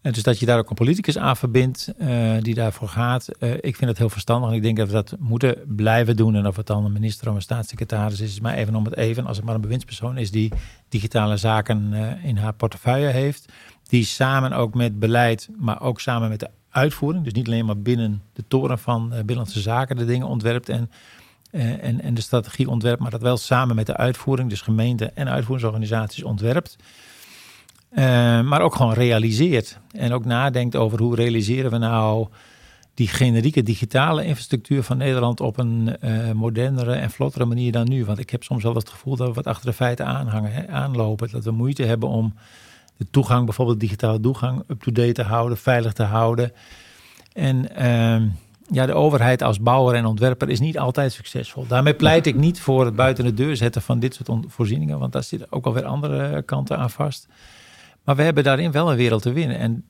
En 0.00 0.12
dus 0.12 0.22
dat 0.22 0.38
je 0.38 0.46
daar 0.46 0.58
ook 0.58 0.68
een 0.68 0.76
politicus 0.76 1.18
aan 1.18 1.36
verbindt 1.36 1.92
uh, 1.98 2.32
die 2.40 2.54
daarvoor 2.54 2.88
gaat. 2.88 3.28
Uh, 3.40 3.52
ik 3.54 3.76
vind 3.76 3.90
het 3.90 3.98
heel 3.98 4.08
verstandig 4.08 4.50
en 4.50 4.56
ik 4.56 4.62
denk 4.62 4.76
dat 4.76 4.86
we 4.86 4.92
dat 4.92 5.16
moeten 5.18 5.56
blijven 5.66 6.16
doen. 6.16 6.34
En 6.34 6.46
of 6.46 6.56
het 6.56 6.66
dan 6.66 6.84
een 6.84 6.92
minister 6.92 7.28
of 7.28 7.34
een 7.34 7.42
staatssecretaris 7.42 8.20
is, 8.20 8.30
is 8.30 8.40
maar 8.40 8.54
even 8.54 8.74
om 8.74 8.84
het 8.84 8.96
even. 8.96 9.26
Als 9.26 9.36
het 9.36 9.46
maar 9.46 9.54
een 9.54 9.60
bewindspersoon 9.60 10.18
is 10.18 10.30
die 10.30 10.52
digitale 10.88 11.36
zaken 11.36 11.92
in 12.22 12.36
haar 12.36 12.52
portefeuille 12.52 13.08
heeft. 13.08 13.52
Die 13.88 14.04
samen 14.04 14.52
ook 14.52 14.74
met 14.74 14.98
beleid, 14.98 15.48
maar 15.58 15.80
ook 15.80 16.00
samen 16.00 16.28
met 16.28 16.40
de 16.40 16.50
uitvoering. 16.70 17.24
Dus 17.24 17.32
niet 17.32 17.46
alleen 17.46 17.66
maar 17.66 17.78
binnen 17.78 18.22
de 18.32 18.44
toren 18.48 18.78
van 18.78 19.08
Binnenlandse 19.08 19.60
Zaken 19.60 19.96
de 19.96 20.04
dingen 20.04 20.26
ontwerpt 20.26 20.68
en, 20.68 20.90
en, 21.50 22.00
en 22.00 22.14
de 22.14 22.20
strategie 22.20 22.68
ontwerpt. 22.68 23.00
Maar 23.00 23.10
dat 23.10 23.22
wel 23.22 23.36
samen 23.36 23.76
met 23.76 23.86
de 23.86 23.96
uitvoering, 23.96 24.50
dus 24.50 24.60
gemeente 24.60 25.10
en 25.14 25.28
uitvoeringsorganisaties 25.28 26.22
ontwerpt. 26.22 26.76
Uh, 27.90 28.04
maar 28.42 28.60
ook 28.60 28.74
gewoon 28.74 28.92
realiseert. 28.92 29.78
En 29.92 30.12
ook 30.12 30.24
nadenkt 30.24 30.76
over 30.76 31.00
hoe 31.00 31.14
realiseren 31.14 31.70
we 31.70 31.78
nou 31.78 32.28
die 32.94 33.08
generieke 33.08 33.62
digitale 33.62 34.24
infrastructuur 34.24 34.82
van 34.82 34.96
Nederland 34.96 35.40
op 35.40 35.58
een 35.58 35.96
uh, 36.04 36.32
modernere 36.32 36.92
en 36.92 37.10
vlottere 37.10 37.44
manier 37.44 37.72
dan 37.72 37.88
nu. 37.88 38.04
Want 38.04 38.18
ik 38.18 38.30
heb 38.30 38.42
soms 38.42 38.62
wel 38.62 38.74
het 38.74 38.88
gevoel 38.88 39.16
dat 39.16 39.28
we 39.28 39.34
wat 39.34 39.46
achter 39.46 39.66
de 39.66 39.76
feiten 39.76 40.06
aanhangen, 40.06 40.52
hè, 40.52 40.68
aanlopen. 40.68 41.28
Dat 41.30 41.44
we 41.44 41.50
moeite 41.50 41.82
hebben 41.82 42.08
om 42.08 42.34
de 42.96 43.06
toegang, 43.10 43.44
bijvoorbeeld 43.44 43.80
digitale 43.80 44.20
toegang, 44.20 44.62
up-to-date 44.68 45.12
te 45.12 45.22
houden, 45.22 45.58
veilig 45.58 45.92
te 45.92 46.02
houden. 46.02 46.52
En 47.32 47.68
uh, 47.78 48.30
ja, 48.70 48.86
de 48.86 48.94
overheid 48.94 49.42
als 49.42 49.60
bouwer 49.60 49.94
en 49.94 50.06
ontwerper 50.06 50.48
is 50.48 50.60
niet 50.60 50.78
altijd 50.78 51.12
succesvol. 51.12 51.66
Daarmee 51.66 51.94
pleit 51.94 52.26
ik 52.26 52.34
niet 52.34 52.60
voor 52.60 52.84
het 52.84 52.96
buiten 52.96 53.24
de 53.24 53.34
deur 53.34 53.56
zetten 53.56 53.82
van 53.82 53.98
dit 53.98 54.14
soort 54.14 54.44
voorzieningen, 54.46 54.98
want 54.98 55.12
daar 55.12 55.22
zitten 55.22 55.52
ook 55.52 55.66
alweer 55.66 55.84
andere 55.84 56.42
kanten 56.42 56.78
aan 56.78 56.90
vast. 56.90 57.28
Maar 58.08 58.16
we 58.16 58.22
hebben 58.22 58.44
daarin 58.44 58.72
wel 58.72 58.90
een 58.90 58.96
wereld 58.96 59.22
te 59.22 59.32
winnen. 59.32 59.58
En 59.58 59.84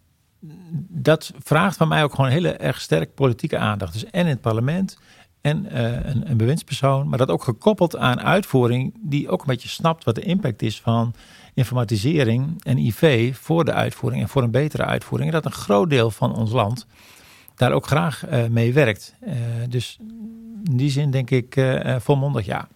dat 0.88 1.32
vraagt 1.38 1.76
van 1.76 1.88
mij 1.88 2.02
ook 2.02 2.14
gewoon 2.14 2.30
hele 2.30 2.52
erg 2.52 2.80
sterk 2.80 3.14
politieke 3.14 3.58
aandacht. 3.58 3.92
Dus 3.92 4.04
en 4.04 4.20
in 4.20 4.26
het 4.26 4.40
parlement 4.40 4.98
en 5.40 5.66
uh, 5.72 5.80
een, 5.82 6.30
een 6.30 6.36
bewindspersoon. 6.36 7.08
Maar 7.08 7.18
dat 7.18 7.30
ook 7.30 7.42
gekoppeld 7.42 7.96
aan 7.96 8.20
uitvoering 8.20 8.94
die 9.00 9.28
ook 9.28 9.40
een 9.40 9.46
beetje 9.46 9.68
snapt 9.68 10.04
wat 10.04 10.14
de 10.14 10.20
impact 10.20 10.62
is 10.62 10.80
van 10.80 11.14
informatisering 11.54 12.64
en 12.64 12.78
IV 12.78 13.34
voor 13.36 13.64
de 13.64 13.72
uitvoering 13.72 14.22
en 14.22 14.28
voor 14.28 14.42
een 14.42 14.50
betere 14.50 14.84
uitvoering. 14.84 15.30
En 15.30 15.42
dat 15.42 15.52
een 15.52 15.58
groot 15.58 15.90
deel 15.90 16.10
van 16.10 16.34
ons 16.34 16.50
land 16.50 16.86
daar 17.54 17.72
ook 17.72 17.86
graag 17.86 18.30
uh, 18.30 18.46
mee 18.46 18.72
werkt. 18.72 19.14
Uh, 19.26 19.32
dus 19.68 19.98
in 20.64 20.76
die 20.76 20.90
zin 20.90 21.10
denk 21.10 21.30
ik 21.30 21.60
volmondig 21.98 22.46
ja. 22.46 22.68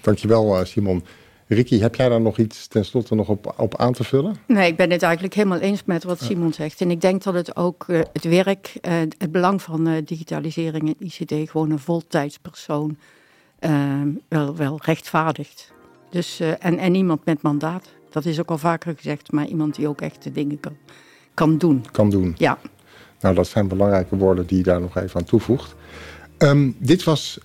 Dankjewel 0.00 0.64
Simon. 0.64 1.04
Ricky, 1.48 1.78
heb 1.78 1.94
jij 1.94 2.08
daar 2.08 2.20
nog 2.20 2.38
iets 2.38 2.66
tenslotte 2.66 3.14
nog 3.14 3.28
op, 3.28 3.54
op 3.56 3.76
aan 3.76 3.92
te 3.92 4.04
vullen? 4.04 4.36
Nee, 4.46 4.70
ik 4.70 4.76
ben 4.76 4.90
het 4.90 5.02
eigenlijk 5.02 5.34
helemaal 5.34 5.58
eens 5.58 5.84
met 5.84 6.04
wat 6.04 6.20
Simon 6.20 6.52
zegt. 6.52 6.80
En 6.80 6.90
ik 6.90 7.00
denk 7.00 7.22
dat 7.22 7.34
het 7.34 7.56
ook 7.56 7.84
uh, 7.88 8.00
het 8.12 8.24
werk, 8.24 8.72
uh, 8.82 8.92
het 9.18 9.32
belang 9.32 9.62
van 9.62 9.88
uh, 9.88 9.94
digitalisering 10.04 10.88
en 10.88 11.06
ICT 11.06 11.50
gewoon 11.50 11.70
een 11.70 11.78
voltijdspersoon 11.78 12.96
wel, 14.28 14.56
wel 14.56 14.78
rechtvaardigt. 14.82 15.72
Dus, 16.10 16.40
en, 16.40 16.78
en 16.78 16.94
iemand 16.94 17.24
met 17.24 17.42
mandaat. 17.42 17.88
Dat 18.10 18.24
is 18.24 18.40
ook 18.40 18.50
al 18.50 18.58
vaker 18.58 18.94
gezegd, 18.96 19.32
maar 19.32 19.46
iemand 19.46 19.74
die 19.74 19.88
ook 19.88 20.00
echt 20.00 20.22
de 20.22 20.32
dingen 20.32 20.60
kan, 20.60 20.76
kan 21.34 21.58
doen. 21.58 21.84
Kan 21.92 22.10
doen. 22.10 22.34
Ja. 22.38 22.58
Nou, 23.20 23.34
dat 23.34 23.46
zijn 23.46 23.68
belangrijke 23.68 24.16
woorden 24.16 24.46
die 24.46 24.56
je 24.56 24.62
daar 24.62 24.80
nog 24.80 24.96
even 24.96 25.20
aan 25.20 25.26
toevoegt. 25.26 25.74
Um, 26.38 26.76
dit 26.78 27.04
was 27.04 27.38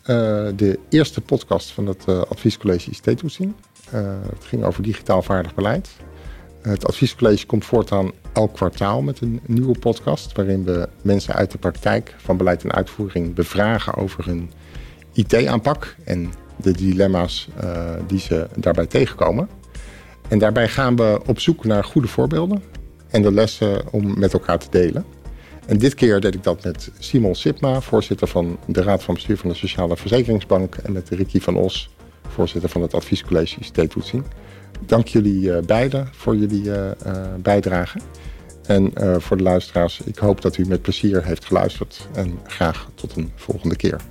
de 0.56 0.80
eerste 0.90 1.22
podcast 1.22 1.72
van 1.72 1.86
het 1.86 2.06
Adviescollege 2.08 2.90
ICT-toetsing. 2.90 3.54
Uh, 3.94 4.02
het 4.30 4.46
ging 4.46 4.64
over 4.64 4.84
digitaal 4.84 5.22
vaardig 5.22 5.56
beleid. 5.56 5.90
Het 6.62 6.88
adviescollege 6.88 7.46
komt 7.46 7.66
voortaan 7.66 8.12
elk 8.34 8.54
kwartaal 8.54 9.02
met 9.02 9.22
een 9.22 9.40
nieuwe 9.46 9.80
podcast... 9.80 10.36
waarin 10.36 10.64
we 10.64 10.90
mensen 11.02 11.34
uit 11.34 11.52
de 11.52 11.58
praktijk 11.58 12.16
van 12.18 12.38
beleid 12.38 12.64
en 12.64 12.72
uitvoering 12.72 13.34
bevragen 13.34 13.96
over 13.96 14.26
hun 14.26 14.52
IT-aanpak... 15.14 15.96
en 16.04 16.34
de 16.56 16.72
dilemma's 16.72 17.50
uh, 17.64 17.90
die 18.08 18.20
ze 18.20 18.48
daarbij 18.56 18.86
tegenkomen. 18.86 19.50
En 20.28 20.40
daarbij 20.40 20.68
gaan 20.68 20.96
we 20.96 21.22
op 21.26 21.40
zoek 21.40 21.66
naar 21.66 21.84
goede 21.84 22.08
voorbeelden 22.08 22.64
en 23.10 23.22
de 23.22 23.32
lessen 23.32 23.92
om 23.92 24.20
met 24.20 24.34
elkaar 24.34 24.60
te 24.60 24.68
delen. 24.70 25.06
En 25.66 25.78
dit 25.78 25.94
keer 25.94 26.20
deed 26.20 26.34
ik 26.34 26.44
dat 26.44 26.64
met 26.64 26.92
Simon 27.00 27.36
Sipma, 27.36 27.82
voorzitter 27.82 28.28
van 28.28 28.58
de 28.66 28.82
Raad 28.82 29.04
van 29.04 29.14
Bestuur 29.14 29.38
van 29.38 29.50
de 29.50 29.56
Sociale 29.56 29.98
Verzekeringsbank... 29.98 30.76
en 30.76 30.92
met 30.92 31.10
Ricky 31.10 31.40
van 31.40 31.56
Os, 31.56 31.90
voorzitter 32.32 32.70
van 32.70 32.82
het 32.82 32.94
adviescollege 32.94 33.60
ICT-toetsing. 33.60 34.24
Dank 34.86 35.08
jullie 35.08 35.42
uh, 35.42 35.58
beiden 35.60 36.08
voor 36.12 36.36
jullie 36.36 36.64
uh, 36.64 36.76
uh, 36.86 36.92
bijdrage. 37.38 38.00
En 38.66 38.92
voor 39.22 39.38
de 39.38 39.44
luisteraars, 39.44 40.02
ik 40.02 40.18
hoop 40.18 40.42
dat 40.42 40.58
u 40.58 40.66
met 40.68 40.82
plezier 40.82 41.26
heeft 41.26 41.46
geluisterd. 41.46 42.08
En 42.14 42.40
graag 42.44 42.90
tot 42.96 43.16
een 43.16 43.32
volgende 43.36 43.76
keer. 43.76 44.02